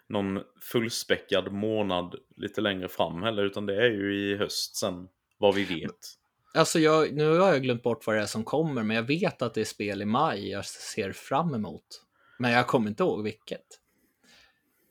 [0.08, 5.56] någon fullspäckad månad lite längre fram heller, utan det är ju i höst sen, vad
[5.56, 5.98] vi vet.
[6.54, 9.42] Alltså jag, nu har jag glömt bort vad det är som kommer, men jag vet
[9.42, 12.02] att det är spel i maj jag ser fram emot.
[12.38, 13.66] Men jag kommer inte ihåg vilket.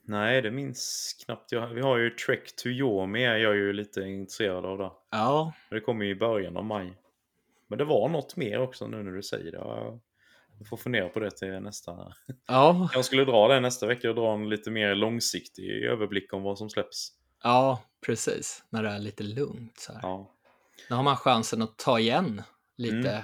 [0.07, 1.67] Nej, det minns knappt jag.
[1.67, 4.91] Vi har ju Trek to Yomi, är jag ju lite intresserad av det.
[5.11, 6.97] Ja, det kommer ju i början av maj.
[7.67, 9.57] Men det var något mer också nu när du säger det.
[10.57, 12.13] Jag får fundera på det till nästa.
[12.47, 16.43] ja, Jag skulle dra det nästa vecka och dra en lite mer långsiktig överblick om
[16.43, 17.11] vad som släpps.
[17.43, 18.63] ja, precis.
[18.69, 19.99] När det är lite lugnt så här.
[20.03, 20.31] Ja.
[20.89, 22.41] Nu har man chansen att ta igen
[22.77, 23.09] lite.
[23.09, 23.23] Mm.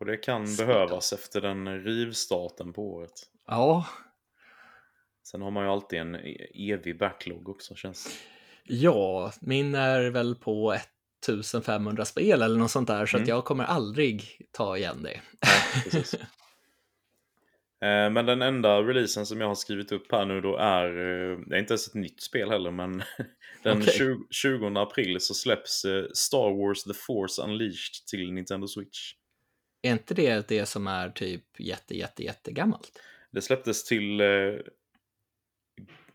[0.00, 0.66] Och det kan Spel.
[0.66, 3.12] behövas efter den rivstarten på året.
[3.46, 3.86] Ja,
[5.30, 8.18] Sen har man ju alltid en e- evig backlog också känns.
[8.64, 10.72] Ja, min är väl på
[11.22, 13.28] 1500 spel eller något sånt där, så att Mm.
[13.28, 14.22] jag kommer aldrig
[14.52, 15.20] ta igen det.
[15.92, 16.00] Ja.
[17.80, 21.38] Eh, Men den enda releasen som jag har skrivit upp här nu då är, eh,
[21.46, 23.02] det är inte ens ett nytt spel heller, men
[23.62, 23.92] den Okej.
[23.98, 29.12] 20, 20 april så släpps eh, Star Wars The Force Unleashed till Nintendo Switch.
[29.82, 32.90] Är inte det det som är typ jätte, jätte, jättegammalt?
[33.30, 34.20] Det släpptes till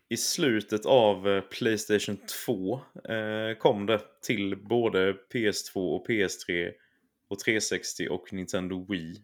[0.08, 6.70] i slutet av eh, Playstation 2 eh, kom det till både PS2 och PS3
[7.28, 9.22] och 360 och Nintendo Wii.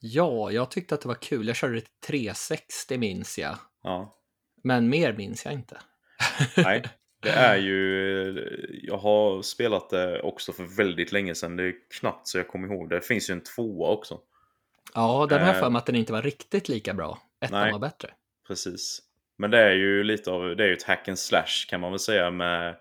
[0.00, 1.46] Ja, jag tyckte att det var kul.
[1.46, 4.14] Jag körde det till 360 minns jag, Ja,
[4.62, 5.78] men mer minns jag inte.
[6.56, 6.82] nej.
[7.22, 8.44] Det är ju, eh,
[8.82, 11.56] jag har spelat det också för väldigt länge sedan.
[11.56, 12.94] Det är knappt så jag kommer ihåg det.
[12.94, 14.20] Det finns ju en tvåa också.
[14.94, 15.60] Ja, den har jag Eh.
[15.62, 17.18] för mig att den inte var riktigt lika bra.
[17.40, 18.10] Ettan var bättre.
[18.46, 19.02] Precis.
[19.36, 21.92] Men det är ju lite av, det är ju ett hack and slash kan man
[21.92, 22.76] väl säga med,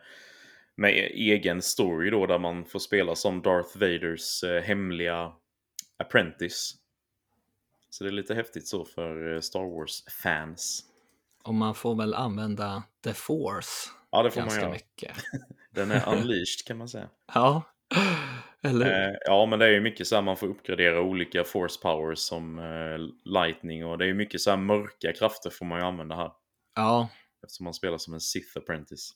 [0.76, 5.32] med egen story då där man får spela som Darth Vaders eh, hemliga
[5.98, 6.76] apprentice.
[7.90, 10.84] Så det är lite häftigt så för eh, Star Wars-fans.
[11.44, 14.72] Och man får väl använda the force Ja, det får man ganska göra.
[14.72, 15.12] mycket.
[15.72, 17.10] Den är unleashed kan man säga.
[17.34, 17.64] Ja,
[18.62, 19.10] eller?
[19.10, 22.20] Eh, ja, men det är ju mycket så här man får uppgradera olika force powers
[22.20, 25.86] som eh, lightning och det är ju mycket så här mörka krafter får man ju
[25.86, 26.32] använda här.
[26.76, 27.10] Ja,
[27.44, 29.12] Eftersom man spelar som en Sith apprentice.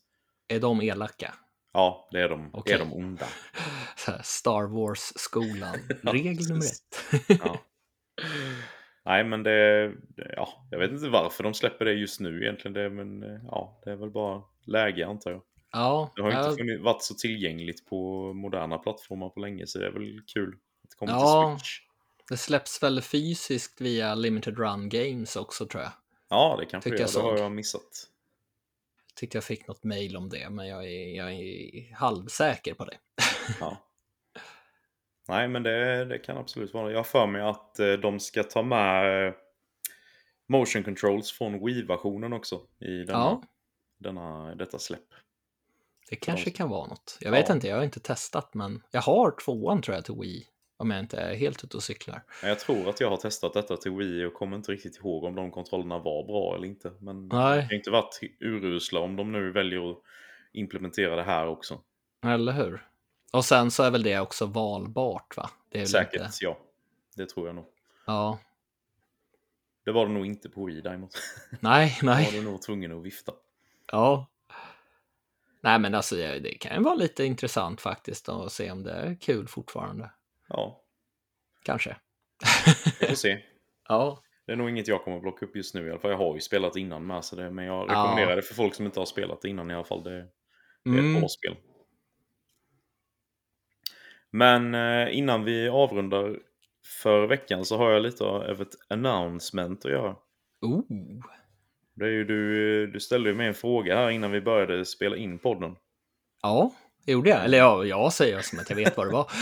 [0.48, 1.34] är de elaka?
[1.74, 2.50] Ja, det är de.
[2.54, 2.74] Okej.
[2.74, 3.28] är de onda.
[4.24, 7.22] Star Wars-skolan, regel nummer ett.
[7.44, 7.62] Ja.
[9.06, 9.94] Nej, men det.
[10.16, 12.74] Ja, jag vet inte varför de släpper det just nu egentligen.
[12.74, 15.42] Det, men ja, det är väl bara läge antar jag.
[15.72, 19.68] Ja, Det har ju ja, inte funnits, varit så tillgängligt på moderna plattformar på länge
[19.68, 20.50] så det är väl kul
[20.84, 21.56] att det kommer Ja.
[21.58, 21.80] till Switch.
[22.30, 25.92] det släpps väl fysiskt via Limited Run Games också tror jag.
[26.30, 27.00] Ja, det kanske är.
[27.00, 28.08] jag Det har jag missat.
[29.16, 32.98] Tyckte jag fick något mail om det, men jag är, jag är halvsäker på det.
[33.60, 33.78] Ja.
[35.28, 36.92] Nej, men det, det kan absolut vara.
[36.92, 39.34] Jag har för mig att eh, de ska ta med eh,
[40.48, 43.44] motion controls från Wii-versionen också i denna, Ja,
[43.98, 45.06] denna, detta släpp.
[46.10, 47.18] det kanske kan vara något.
[47.22, 47.40] Jag Ja.
[47.42, 50.48] vet inte, jag har inte testat, men jag har tvåan tror jag till Wii.
[50.80, 52.24] Om jag inte är helt ute och cyklar.
[52.44, 55.36] Jag tror att jag har testat detta till Wii och kommer inte riktigt ihåg om
[55.36, 56.92] de kontrollerna var bra eller inte.
[57.00, 57.58] Men Nej.
[57.58, 59.98] det har inte varit urusla om de nu väljer att
[60.52, 61.82] implementera det här också.
[62.26, 62.88] Eller hur?
[63.32, 65.50] Och sen så är väl det också valbart va?
[65.74, 66.30] Säkert, Inte...
[66.42, 66.58] ja.
[67.16, 67.66] Det tror jag nog.
[68.06, 68.40] Ja,
[69.86, 71.12] Det var det nog inte på Wii däremot.
[71.60, 72.26] nej, Då nej.
[72.26, 73.32] var du nog tvungen att vifta.
[73.92, 74.28] Ja.
[75.62, 78.92] Nej, men alltså det det kan ju vara lite intressant faktiskt att se om det
[78.92, 80.12] är kul fortfarande.
[80.50, 80.84] Ja,
[81.64, 81.98] Kanske.
[83.02, 83.38] vi får se.
[83.90, 86.12] Ja, Det är nog inget jag kommer att plocka upp just nu i alla fall.
[86.12, 87.92] Jag har ju spelat innan med så det, men jag Ja.
[87.92, 90.04] rekommenderar det för folk som inte har spelat det innan i alla fall.
[90.04, 90.10] Det,
[90.84, 91.16] det är Mm.
[91.16, 91.56] ett bra spel.
[94.32, 96.40] Men eh, innan vi avrundar
[97.02, 100.16] för veckan så har jag lite av ett announcement att göra.
[100.62, 100.82] Oh.
[101.94, 105.16] Det är ju du, du ställde ju mig en fråga här innan vi började spela
[105.16, 105.76] in podden.
[106.42, 106.72] Ja,
[107.08, 107.46] Gjorde jag?
[107.46, 109.32] Eller ja, jag säger som att jag vet vad det var.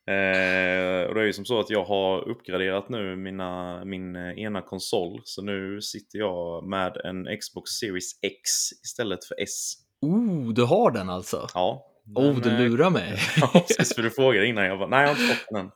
[0.00, 4.38] Eh, och det är ju som så att jag har uppgraderat nu mina, min eh,
[4.38, 5.20] ena konsol.
[5.24, 9.74] Så nu sitter jag med en Xbox Series X istället för S.
[10.00, 11.46] Oh, du har den alltså?
[11.54, 11.86] Ja.
[12.14, 13.18] Oh, du eh, lurar mig.
[13.40, 14.64] ja, precis, för du frågade innan.
[14.64, 15.70] Jag bara, nej jag har inte fått den.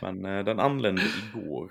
[0.22, 1.70] Men eh, den anlände igår.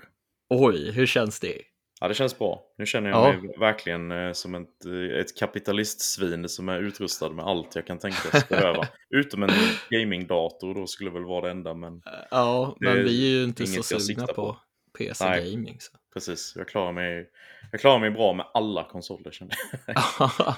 [0.50, 1.58] Oj, hur känns det?
[2.00, 2.62] Ja, det känns bra.
[2.78, 3.40] Nu känner jag Ja.
[3.40, 7.98] mig verkligen eh, som ett, eh, ett kapitalistsvin som är utrustad med allt jag kan
[7.98, 8.88] tänkas behöva.
[9.10, 9.50] Utom en
[9.90, 11.74] gamingdator då skulle väl vara det enda.
[11.74, 14.56] Men Ja, Det men vi är ju inte så sugna på, på.
[14.98, 15.50] PC Nej.
[15.52, 15.76] gaming.
[15.80, 15.92] Så.
[16.14, 17.30] precis, jag klarar mig,
[17.72, 19.54] jag klarar mig bra med alla konsoler känner
[19.86, 19.96] jag.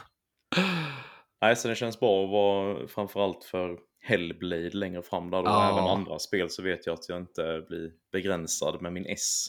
[1.41, 5.45] Nej, så det känns bra att vara framförallt för Hellblade längre fram där då.
[5.49, 5.73] Ja.
[5.73, 9.47] Även andra spel så vet jag att jag inte blir begränsad med min S.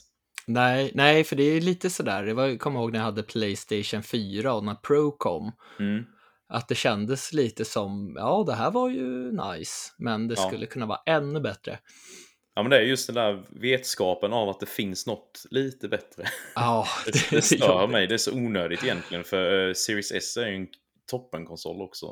[0.49, 2.23] nej, nej, för det är lite sådär.
[2.23, 5.51] Det var, jag kommer ihåg när jag hade Playstation 4 och när Pro kom.
[5.79, 6.03] Mm.
[6.49, 10.47] Att det kändes lite som, ja, det här var ju nice, men det Ja.
[10.47, 11.79] skulle kunna vara ännu bättre.
[12.55, 16.23] Ja men det är just den där vetskapen av att det finns något lite bättre.
[16.55, 20.47] Ja, Det, det stör mig, det är så onödigt egentligen för eh, Series S är
[20.47, 20.67] ju en
[21.11, 22.05] toppenkonsol också.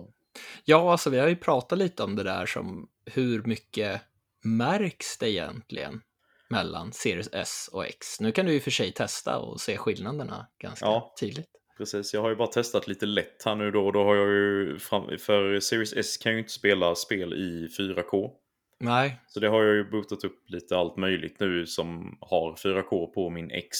[0.65, 4.01] Ja, alltså vi har ju pratat lite om det där som hur mycket
[4.43, 6.01] märks det egentligen
[6.49, 8.19] mellan Series S och X?
[8.19, 11.13] Nu kan du ju för sig testa och se skillnaderna ganska Ja.
[11.19, 11.47] tydligt.
[11.77, 14.27] Precis, jag har ju bara testat lite lätt här nu då och då har jag
[14.27, 18.31] ju fram, för Series S kan ju inte spela spel i 4K.
[18.79, 23.07] Nej, Så det har jag ju bootat upp lite allt möjligt nu som har 4K
[23.13, 23.77] på min X.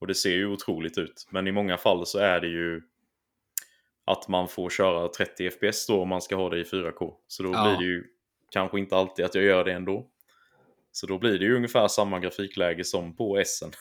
[0.00, 1.26] Och det ser ju otroligt ut.
[1.30, 2.80] Men i många fall så är det ju
[4.04, 7.14] att man får köra 30 FPS då om man ska ha det i 4K.
[7.26, 7.62] Så då Ja.
[7.76, 8.04] blir det ju
[8.50, 10.08] kanske inte alltid att jag gör det ändå.
[10.92, 13.72] Så då blir det ju ungefär samma grafikläge som på S'en.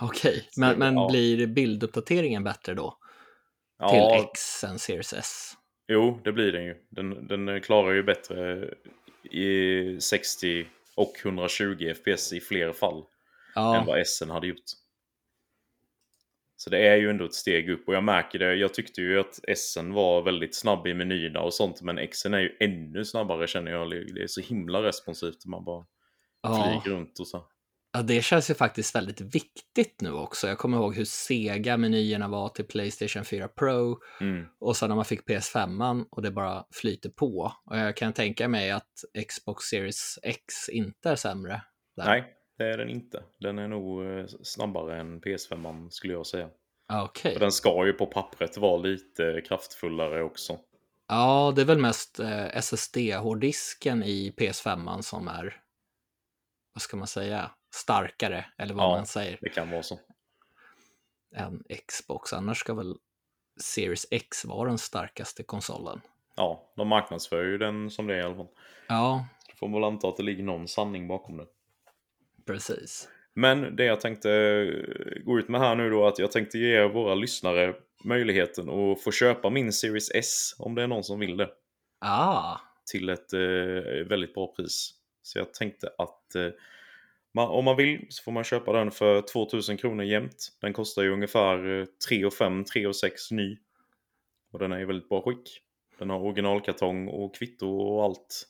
[0.00, 0.48] okej.
[0.50, 1.08] Så, Men, men ja.
[1.10, 2.98] blir bilduppdateringen bättre då?
[3.78, 5.52] Ja, Till X än Series S?
[5.88, 6.76] Jo, det blir den ju.
[6.88, 8.70] Den, den klarar ju bättre
[9.30, 13.04] i 60 och 120 FPS i fler fall än
[13.54, 14.64] Ja, vad S'en hade gjort.
[16.56, 18.54] Så det är ju ändå ett steg upp och jag märker det.
[18.54, 22.40] Jag tyckte ju att S'en var väldigt snabb i menyerna och sånt men Xen är
[22.40, 23.90] ju ännu snabbare känner jag.
[23.90, 25.46] Det är så himla responsivt.
[25.46, 25.86] Man bara
[26.50, 26.80] ja.
[26.82, 27.46] flyger runt och så.
[27.92, 30.48] ja, det känns ju faktiskt väldigt viktigt nu också.
[30.48, 34.46] Jag kommer ihåg hur sega menyerna var till Playstation 4 Pro Mm.
[34.60, 37.52] och sen när man fick PS5 och det bara flyter på.
[37.64, 38.92] Och jag kan tänka mig att
[39.28, 41.62] Xbox Series X inte är sämre.
[41.96, 42.04] Där.
[42.04, 42.24] Nej,
[42.58, 43.22] det är den inte.
[43.40, 46.48] Den är nog eh, snabbare än PS5 skulle jag säga.
[47.02, 50.58] Och den ska ju på pappret vara lite kraftfullare också.
[51.08, 55.56] Ja, det är väl mest eh, SSD-hårddisken i PS5 som är,
[56.76, 58.96] vad ska man säga, starkare, eller vad Ja.
[58.96, 59.98] man säger, Det kan vara så.
[61.36, 62.32] än Xbox.
[62.32, 62.94] Annars ska väl
[63.60, 66.00] Series X vara den starkaste konsolen.
[66.36, 68.48] Ja, de marknadsför ju den som det är i alla fall.
[68.88, 71.46] Ja, Då får man väl anta att det ligger någon sanning bakom det.
[72.46, 73.08] precis.
[73.34, 76.84] Men det jag tänkte eh, gå ut med här nu då att jag tänkte ge
[76.88, 77.74] våra lyssnare
[78.04, 81.50] möjligheten att få köpa min Series S om det är någon som vill det.
[82.00, 82.56] Ah,
[82.90, 83.40] Till ett eh,
[84.08, 84.94] väldigt bra pris.
[85.26, 86.48] Så jag tänkte att eh,
[87.34, 90.48] man, om man vill så får man köpa den för 2000 kronor jämt.
[90.60, 93.58] Den kostar ju ungefär eh, 3 5 3 6 ny.
[94.52, 95.60] Och den är i väldigt bra skick.
[95.98, 98.46] Den har originalkartong och kvitto och allt.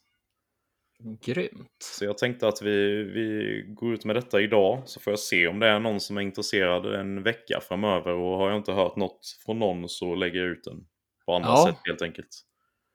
[1.22, 1.76] grymt.
[1.78, 5.46] Så jag tänkte att vi, vi går ut med detta idag så får jag se
[5.46, 8.96] om det är någon som är intresserad en vecka framöver och har jag inte hört
[8.96, 10.86] något från någon så lägger jag ut den
[11.26, 11.66] på andra Ja.
[11.68, 12.28] sätt helt enkelt.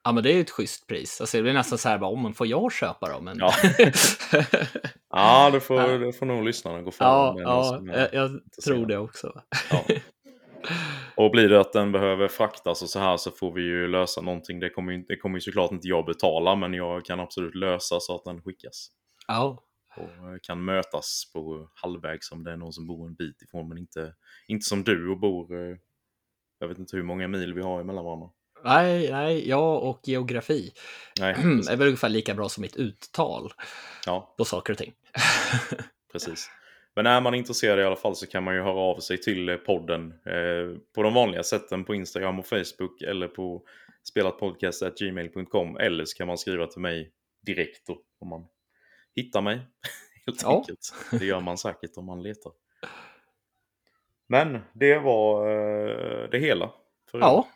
[0.04, 1.22] Ja, men det är ju ett schysst pris.
[1.22, 3.26] Alltså, det blir nästan så här, bara, om man får jag köpa dem?
[3.26, 3.38] Men...
[3.40, 3.54] Ja.
[5.14, 6.12] Ja, det får, Ja.
[6.12, 9.42] får nog lyssnarna gå fram ja, ja, som jag, jag tror det också.
[9.70, 9.86] Ja.
[11.16, 14.22] Och blir det att den behöver fraktas och så här så får vi ju lösa
[14.22, 14.60] någonting.
[14.60, 18.00] Det kommer ju, det kommer ju såklart inte jag betala men jag kan absolut lösa
[18.00, 18.88] så att den skickas.
[19.28, 19.64] Ja,
[19.98, 23.68] Och eh, kan mötas på halvvägs om det är någon som bor en bit ifrån
[23.70, 24.14] men inte,
[24.48, 25.78] inte som du och bor eh,
[26.60, 28.30] jag vet inte hur många mil vi har emellan varandra.
[28.64, 30.74] Nej, nej, jag och geografi
[31.20, 31.34] Nej,
[31.70, 33.54] är väl ungefär lika bra som mitt uttal
[34.06, 34.94] ja, på saker och ting.
[36.12, 36.50] precis.
[36.96, 39.50] Men är man intresserad i alla fall så kan man ju höra av sig till
[39.50, 43.64] eh, podden eh, på de vanliga sätten på Instagram och Facebook eller på
[44.04, 47.12] spelatpodcast.gmail.com eller så kan man skriva till mig
[47.46, 48.48] direkt då, om man
[49.16, 49.60] hittar mig.
[50.26, 50.58] Helt Ja.
[50.58, 50.94] enkelt.
[51.12, 52.52] Det gör man säkert om man letar.
[54.28, 56.72] Men det var eh, det hela.
[57.12, 57.20] För.
[57.20, 57.48] Ja,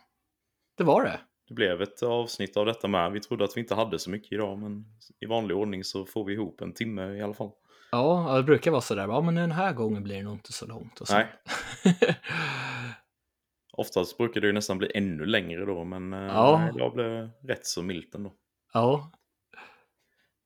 [0.78, 1.20] det var det.
[1.48, 3.12] Det blev ett avsnitt av detta med.
[3.12, 4.86] Vi trodde att vi inte hade så mycket idag men
[5.20, 7.52] i vanlig ordning så får vi ihop en timme i alla fall.
[7.92, 10.54] Ja, det brukar vara så där, ja men den här gången blir det nog inte
[10.54, 11.02] så långt.
[11.02, 11.14] Och så.
[11.14, 11.28] Nej.
[13.74, 16.70] Oftast brukar det ju nästan bli ännu längre då, men eh, Ja.
[16.76, 18.34] idag blev rätt så milt ändå.
[18.74, 19.12] Ja,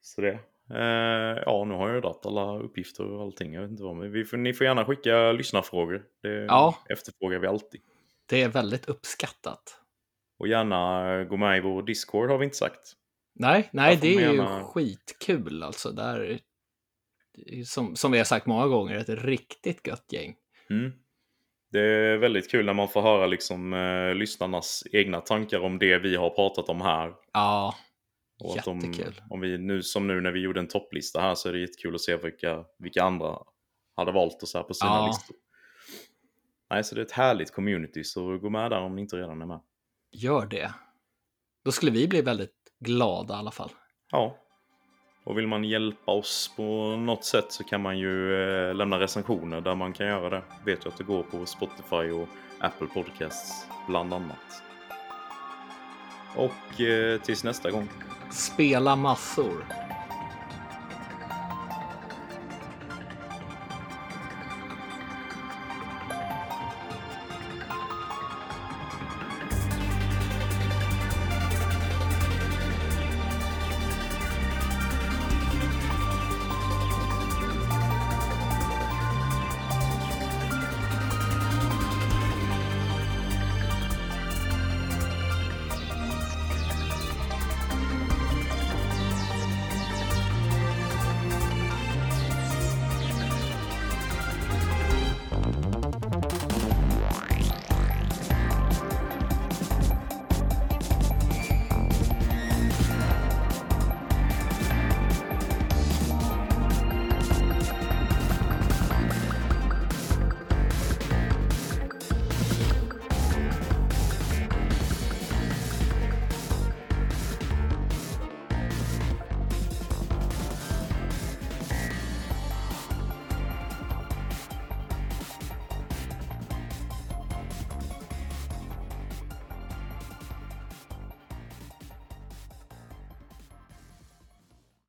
[0.01, 0.39] Så det.
[0.73, 3.53] Eh, ja, nu har jag dragit alla uppgifter och allting.
[3.53, 6.03] Jag vet inte vad, men vi får, ni får gärna skicka lyssnarfrågor.
[6.21, 6.75] Det Ja.
[6.89, 7.81] efterfrågar vi alltid.
[8.29, 9.79] det är väldigt uppskattat.
[10.39, 12.93] Och gärna gå med i vår Discord har vi inte sagt.
[13.35, 15.91] Nej, nej, det är man ju gärna- skitkul alltså.
[15.91, 16.39] Där,
[17.65, 20.35] som, som vi har sagt många gånger, ett riktigt gött gäng.
[20.69, 20.91] Mm.
[21.71, 25.99] Det är väldigt kul när man får höra liksom, eh, lyssnarnas egna tankar om det
[25.99, 27.13] vi har pratat om här.
[27.33, 27.75] Ja,
[28.43, 29.21] Och att de, Jättekul.
[29.29, 31.95] om vi, nu, som nu när vi gjorde en topplista här så är det jättekul
[31.95, 33.37] att se vilka, vilka andra
[33.95, 35.07] hade valt oss här på sina Ja.
[35.07, 35.35] listor.
[36.69, 39.41] Nej, så det är ett härligt community, så gå med där om ni inte redan
[39.41, 39.59] är med.
[40.11, 40.73] Gör det.
[41.65, 43.71] Då skulle vi bli väldigt glada i alla fall.
[44.11, 44.37] Ja.
[45.23, 49.61] Och vill man hjälpa oss på något sätt så kan man ju eh, lämna recensioner
[49.61, 50.43] där man kan göra det.
[50.65, 52.27] Vet ju att det går på Spotify och
[52.59, 54.63] Apple Podcasts bland annat.
[56.35, 57.89] Och eh, tills nästa gång.
[58.31, 59.65] Spela massor.